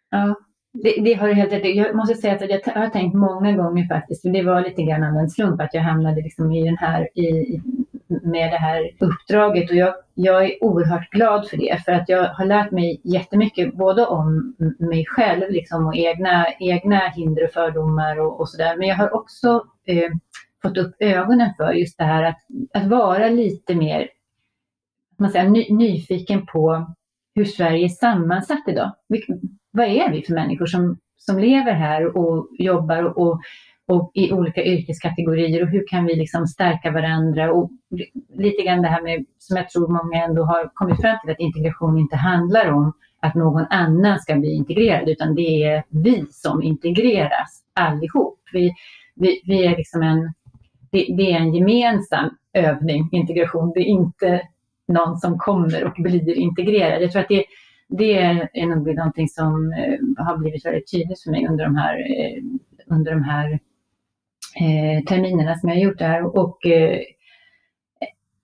Ja, 0.10 0.36
det, 0.74 1.02
det 1.02 1.14
har 1.14 1.28
du 1.28 1.34
helt 1.34 1.54
rätt 1.54 1.76
Jag 1.76 1.96
måste 1.96 2.16
säga 2.16 2.36
att 2.36 2.66
jag 2.66 2.74
har 2.74 2.90
tänkt 2.90 3.16
många 3.16 3.52
gånger 3.52 3.88
faktiskt, 3.88 4.22
för 4.22 4.30
det 4.30 4.44
var 4.44 4.62
lite 4.62 4.84
grann 4.84 5.04
av 5.04 5.18
en 5.18 5.30
slump 5.30 5.62
att 5.62 5.74
jag 5.74 5.82
hamnade 5.82 6.22
liksom 6.22 6.52
i 6.52 6.64
den 6.64 6.78
här, 6.78 7.20
i, 7.20 7.62
med 8.08 8.52
det 8.52 8.58
här 8.58 8.90
uppdraget 9.00 9.70
och 9.70 9.76
jag, 9.76 9.94
jag 10.14 10.46
är 10.46 10.64
oerhört 10.64 11.10
glad 11.10 11.48
för 11.48 11.58
det 11.58 11.86
för 11.86 11.92
att 11.92 12.10
jag 12.10 12.24
har 12.24 12.46
lärt 12.46 12.72
mig 12.72 13.02
jättemycket 13.04 13.74
både 13.74 14.06
om 14.06 14.56
mig 14.80 15.06
själv 15.06 15.50
liksom, 15.50 15.88
och 15.88 15.96
egna, 15.96 16.46
egna 16.60 17.10
hinder 17.10 17.44
och 17.44 17.52
fördomar 17.52 18.20
och, 18.20 18.40
och 18.40 18.50
sådär. 18.50 18.78
Men 18.78 18.88
jag 18.88 18.96
har 18.96 19.14
också 19.14 19.64
eh, 19.86 20.12
fått 20.62 20.78
upp 20.78 20.96
ögonen 21.00 21.54
för 21.58 21.74
just 21.74 21.98
det 21.98 22.04
här 22.04 22.24
att, 22.24 22.40
att 22.74 22.88
vara 22.88 23.30
lite 23.30 23.76
mer 23.76 24.08
man 25.20 25.32
säger, 25.32 25.50
ny, 25.50 25.66
nyfiken 25.70 26.46
på 26.46 26.94
hur 27.36 27.46
Sverige 27.46 27.86
är 27.86 27.90
sammansatt 27.90 28.64
idag. 28.68 28.96
vad 29.72 29.86
är 29.86 30.12
vi 30.12 30.22
för 30.22 30.34
människor 30.34 30.66
som, 30.66 30.98
som 31.18 31.40
lever 31.40 31.74
här 31.74 32.18
och 32.18 32.48
jobbar 32.60 33.04
och, 33.04 33.28
och 33.28 33.42
och 33.88 34.12
i 34.14 34.32
olika 34.32 34.64
yrkeskategorier 34.64 35.64
och 35.64 35.70
hur 35.70 35.88
kan 35.88 36.06
vi 36.06 36.16
liksom 36.16 36.48
stärka 36.48 36.92
varandra 36.92 37.52
och 37.52 37.70
lite 38.34 38.64
grann 38.64 38.82
det 38.82 38.88
här 38.88 39.02
med 39.02 39.26
som 39.38 39.58
jag 39.58 39.70
tror 39.70 39.88
många 39.88 40.26
ändå 40.26 40.44
har 40.44 40.72
kommit 40.74 41.02
fram 41.02 41.18
till 41.22 41.32
att 41.32 41.40
integration 41.40 41.98
inte 41.98 42.16
handlar 42.16 42.72
om 42.72 42.94
att 43.20 43.36
någon 43.36 43.66
annan 43.70 44.20
ska 44.20 44.36
bli 44.36 44.54
integrerad 44.54 45.10
utan 45.10 45.36
det 45.36 45.64
är 45.64 45.84
vi 45.90 46.26
som 46.32 46.64
integreras 46.64 47.64
allihop. 47.74 48.40
Vi, 48.54 48.74
vi, 49.16 49.42
vi 49.46 49.66
är 49.66 49.78
liksom 49.78 50.02
en, 50.02 50.34
det, 50.92 51.16
det, 51.18 51.32
är 51.32 51.40
en 51.40 51.54
gemensam 51.54 52.30
övning, 52.54 53.10
integration. 53.12 53.72
Det 53.76 53.80
är 53.80 53.86
inte 53.86 54.42
någon 54.88 55.18
som 55.18 55.38
kommer 55.38 55.84
och 55.84 55.94
blir 55.98 56.34
integrerad. 56.34 57.02
Jag 57.02 57.12
tror 57.12 57.22
att 57.22 57.30
det, 57.30 57.46
det 57.88 58.18
är 58.54 58.66
nog 58.66 58.96
någonting 58.96 59.28
som 59.28 59.74
eh, 59.74 60.26
har 60.26 60.38
blivit 60.38 60.66
väldigt 60.66 60.92
tydligt 60.92 61.24
för 61.24 61.32
mig 61.32 61.48
under 61.48 61.64
de 61.64 61.76
här, 61.76 61.98
eh, 61.98 62.44
under 62.88 63.12
de 63.12 63.24
här 63.24 63.60
eh, 64.62 65.04
terminerna 65.04 65.56
som 65.56 65.70
jag 65.70 65.76
har 65.76 65.82
gjort 65.82 66.00
där. 66.00 66.38
Och, 66.38 66.58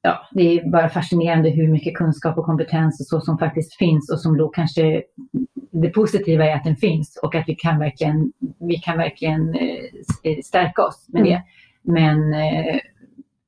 ja, 0.01 0.27
det 0.31 0.59
är 0.59 0.71
bara 0.71 0.89
fascinerande 0.89 1.49
hur 1.49 1.67
mycket 1.67 1.95
kunskap 1.95 2.37
och 2.37 2.45
kompetens 2.45 2.99
och 2.99 3.05
så 3.05 3.25
som 3.25 3.37
faktiskt 3.37 3.75
finns 3.75 4.11
och 4.11 4.19
som 4.19 4.37
då 4.37 4.49
kanske 4.49 5.03
det 5.71 5.89
positiva 5.89 6.45
är 6.45 6.55
att 6.55 6.63
den 6.63 6.75
finns 6.75 7.19
och 7.23 7.35
att 7.35 7.43
vi 7.47 7.55
kan 7.55 7.79
verkligen, 7.79 8.31
vi 8.59 8.75
kan 8.75 8.97
verkligen 8.97 9.55
stärka 10.43 10.81
oss 10.85 11.05
med 11.09 11.23
det. 11.23 11.29
Mm. 11.31 11.43
Men 11.83 12.33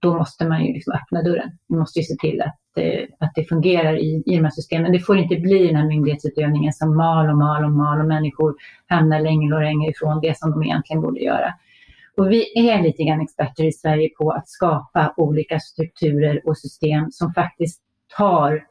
då 0.06 0.18
måste 0.18 0.46
man 0.48 0.66
ju 0.66 0.74
liksom 0.74 0.94
öppna 0.94 1.22
dörren. 1.24 1.52
Vi 1.68 1.76
måste 1.76 2.00
ju 2.00 2.04
se 2.04 2.16
till 2.16 2.42
att, 2.42 2.78
eh, 2.78 3.04
att 3.20 3.32
det 3.36 3.44
fungerar 3.44 3.98
i, 3.98 4.24
i 4.26 4.36
de 4.36 4.44
här 4.44 4.52
systemen. 4.52 4.92
Det 4.92 5.00
får 5.00 5.18
inte 5.18 5.36
bli 5.36 5.68
den 5.68 5.76
här 5.76 5.88
myndighetsutövningen 5.88 6.74
som 6.74 6.98
mal 6.98 7.30
och 7.30 7.38
mal 7.38 7.64
och 7.64 7.72
mal 7.72 8.00
och 8.00 8.06
människor 8.06 8.56
hamnar 8.88 9.20
längre 9.20 9.56
och 9.56 9.62
längre 9.62 9.92
ifrån 9.92 10.22
det 10.22 10.38
som 10.38 10.52
de 10.52 10.64
egentligen 10.64 11.02
borde 11.02 11.20
göra. 11.20 11.54
Och 12.18 12.32
vi 12.32 12.70
är 12.70 12.84
lite 12.84 13.04
grann 13.04 13.22
experter 13.22 13.64
i 13.64 13.72
Sverige 13.72 14.10
på 14.18 14.32
att 14.32 14.50
skapa 14.50 15.14
olika 15.18 15.60
strukturer 15.60 16.48
och 16.48 16.58
system 16.58 17.12
som 17.12 17.34
faktiskt 17.34 17.82
tar 18.18 18.64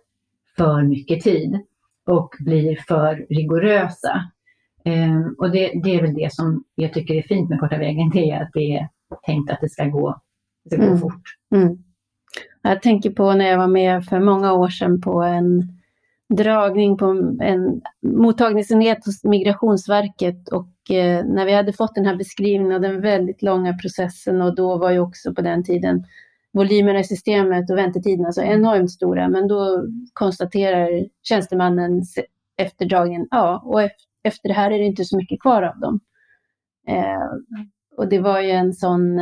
för 0.57 0.83
mycket 0.83 1.21
tid 1.21 1.61
och 2.07 2.35
blir 2.39 2.77
för 2.89 3.27
rigorösa. 3.31 4.23
Um, 4.85 5.37
och 5.39 5.51
det, 5.51 5.81
det, 5.85 5.95
är 5.95 6.03
väl 6.03 6.15
det 6.15 6.33
som 6.33 6.65
jag 6.75 6.93
tycker 6.93 7.15
är 7.15 7.23
fint 7.23 7.51
med 7.51 7.61
Korta 7.61 7.79
vägen, 7.79 8.11
det 8.11 8.31
är 8.31 8.43
att 8.43 8.51
det 8.53 8.77
är 8.77 8.89
tänkt 9.27 9.51
att 9.51 9.61
det 9.61 9.69
ska 9.69 9.85
gå 9.85 10.21
det 10.65 10.77
går 10.77 10.87
mm. 10.87 10.99
fort. 10.99 11.23
Mm. 11.55 11.79
Jag 12.63 12.83
tänker 12.83 13.11
på 13.11 13.33
när 13.33 13.49
jag 13.49 13.59
var 13.59 13.67
med 13.67 14.05
för 14.05 14.21
många 14.21 14.53
år 14.53 14.69
sedan 14.69 15.01
på 15.01 15.23
en 15.23 15.63
dragning 16.29 16.97
på 16.97 17.07
en 17.41 17.81
mottagningsenhet 18.03 19.07
hos 19.07 19.25
Migrationsverket 19.25 20.49
och 20.49 20.69
när 20.91 21.47
vi 21.47 21.53
hade 21.53 21.73
fått 21.73 21.95
den 21.95 22.07
här 22.07 22.17
beskrivningen 22.17 22.73
av 22.73 22.81
den 22.81 23.01
väldigt 23.01 23.43
långa 23.43 23.79
processen 23.79 24.43
och 24.43 24.55
då 24.55 24.79
var 24.79 24.91
ju 24.91 24.99
också 24.99 25.35
på 25.35 25.43
den 25.43 25.65
tiden 25.65 26.05
volymerna 26.53 27.01
i 27.01 27.05
systemet 27.05 27.71
och 27.71 27.79
väntetiderna 27.79 28.33
så 28.33 28.43
enormt 28.43 28.91
stora. 28.91 29.29
Men 29.29 29.49
då 29.49 29.87
konstaterar 30.13 30.89
tjänstemannen 31.23 32.03
efter 32.57 32.87
dragningen, 32.87 33.27
ja, 33.31 33.63
och 33.65 33.81
efter 34.23 34.49
det 34.49 34.55
här 34.55 34.71
är 34.71 34.79
det 34.79 34.85
inte 34.85 35.05
så 35.05 35.17
mycket 35.17 35.41
kvar 35.41 35.63
av 35.63 35.81
dem. 35.81 36.01
Eh, 36.89 37.59
och 37.97 38.09
det 38.09 38.19
var 38.19 38.41
ju 38.41 38.51
en 38.51 38.73
sån 38.73 39.19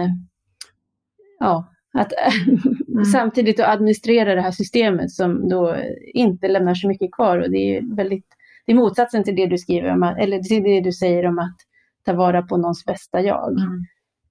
ja, 1.38 1.72
att 1.92 2.12
mm. 2.88 3.04
samtidigt 3.04 3.60
att 3.60 3.68
administrera 3.68 4.34
det 4.34 4.40
här 4.40 4.50
systemet 4.50 5.10
som 5.10 5.48
då 5.48 5.76
inte 6.14 6.48
lämnar 6.48 6.74
så 6.74 6.88
mycket 6.88 7.12
kvar. 7.12 7.38
Och 7.38 7.50
det 7.50 7.76
är 7.76 7.96
väldigt, 7.96 8.26
det 8.66 8.72
är 8.72 8.76
motsatsen 8.76 9.24
till 9.24 9.36
det 9.36 9.46
du 9.46 9.58
skriver 9.58 9.92
om, 9.92 10.02
att, 10.02 10.18
eller 10.18 10.38
till 10.38 10.62
det 10.62 10.80
du 10.80 10.92
säger 10.92 11.26
om 11.26 11.38
att 11.38 11.56
ta 12.04 12.12
vara 12.12 12.42
på 12.42 12.56
någons 12.56 12.84
bästa 12.84 13.20
jag. 13.20 13.50
Mm. 13.50 13.84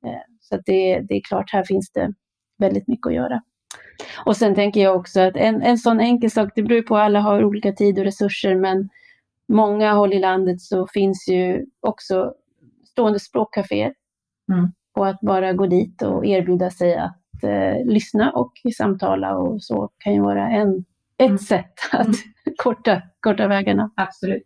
Eh, 0.06 0.22
så 0.40 0.58
det, 0.66 1.00
det 1.00 1.16
är 1.16 1.22
klart, 1.22 1.52
här 1.52 1.64
finns 1.64 1.92
det 1.92 2.14
väldigt 2.58 2.88
mycket 2.88 3.08
att 3.08 3.14
göra. 3.14 3.42
Och 4.26 4.38
sen 4.38 4.56
tänker 4.56 4.82
jag 4.82 4.96
också 4.96 5.22
att 5.22 5.36
en, 5.36 5.62
en 5.62 5.78
sån 5.78 6.00
enkel 6.00 6.32
sak, 6.32 6.50
det 6.56 6.64
beror 6.64 6.82
på, 6.82 6.98
alla 6.98 7.20
har 7.20 7.44
olika 7.44 7.72
tid 7.72 8.00
och 8.00 8.06
resurser, 8.06 8.56
men 8.56 8.90
många 9.48 9.94
håll 9.94 10.14
i 10.14 10.20
landet 10.20 10.62
så 10.62 10.88
finns 10.88 11.28
ju 11.30 11.66
också 11.80 12.34
stående 12.86 13.20
språkcaféer. 13.20 13.94
Mm 14.52 14.72
och 14.94 15.08
att 15.08 15.20
bara 15.22 15.54
gå 15.54 15.66
dit 15.66 16.02
och 16.02 16.26
erbjuda 16.26 16.70
sig 16.70 16.96
att 16.96 17.44
eh, 17.44 17.86
lyssna 17.86 18.32
och 18.32 18.54
samtala 18.78 19.38
och 19.38 19.64
så 19.64 19.90
kan 19.98 20.14
ju 20.14 20.22
vara 20.22 20.50
en, 20.50 20.86
ett 21.18 21.28
mm. 21.28 21.38
sätt 21.38 21.74
att 21.92 22.06
mm. 22.06 22.18
Korta, 22.58 23.02
korta 23.20 23.48
vägarna. 23.48 23.92
Absolut. 23.96 24.44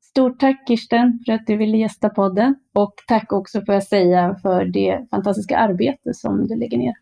Stort 0.00 0.40
tack 0.40 0.68
Kirsten 0.68 1.18
för 1.26 1.32
att 1.32 1.46
du 1.46 1.56
ville 1.56 1.76
gästa 1.76 2.08
podden 2.08 2.54
och 2.74 2.94
tack 3.06 3.32
också 3.32 3.64
får 3.64 3.74
jag 3.74 3.82
säga 3.82 4.36
för 4.42 4.64
det 4.64 5.06
fantastiska 5.10 5.58
arbete 5.58 6.14
som 6.14 6.46
du 6.46 6.56
lägger 6.56 6.78
ner. 6.78 6.94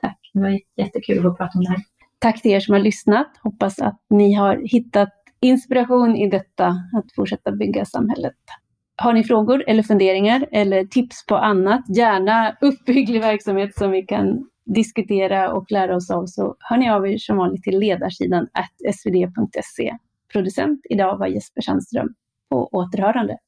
Tack, 0.00 0.18
det 0.34 0.40
var 0.40 0.60
jättekul 0.76 1.18
att 1.18 1.24
få 1.24 1.34
prata 1.34 1.58
om 1.58 1.64
det 1.64 1.70
här. 1.70 1.80
Tack 2.18 2.42
till 2.42 2.50
er 2.50 2.60
som 2.60 2.72
har 2.72 2.80
lyssnat. 2.80 3.36
Hoppas 3.42 3.80
att 3.80 4.00
ni 4.10 4.34
har 4.34 4.56
hittat 4.56 5.12
inspiration 5.40 6.16
i 6.16 6.30
detta 6.30 6.66
att 6.66 7.14
fortsätta 7.14 7.52
bygga 7.52 7.84
samhället 7.84 8.34
har 8.96 9.12
ni 9.12 9.24
frågor 9.24 9.64
eller 9.66 9.82
funderingar 9.82 10.46
eller 10.52 10.84
tips 10.84 11.26
på 11.26 11.36
annat, 11.36 11.84
gärna 11.96 12.56
uppbygglig 12.60 13.20
verksamhet 13.20 13.74
som 13.74 13.90
vi 13.90 14.02
kan 14.02 14.48
diskutera 14.66 15.52
och 15.52 15.72
lära 15.72 15.96
oss 15.96 16.10
av 16.10 16.26
så 16.26 16.56
hör 16.58 16.76
ni 16.76 16.90
av 16.90 17.08
er 17.08 17.18
som 17.18 17.36
vanligt 17.36 17.62
till 17.62 17.78
ledarsidan 17.78 18.48
svd.se. 18.92 19.96
Producent 20.32 20.80
idag 20.90 21.18
var 21.18 21.26
Jesper 21.26 21.60
Sandström. 21.60 22.08
På 22.50 22.68
återhörande. 22.72 23.38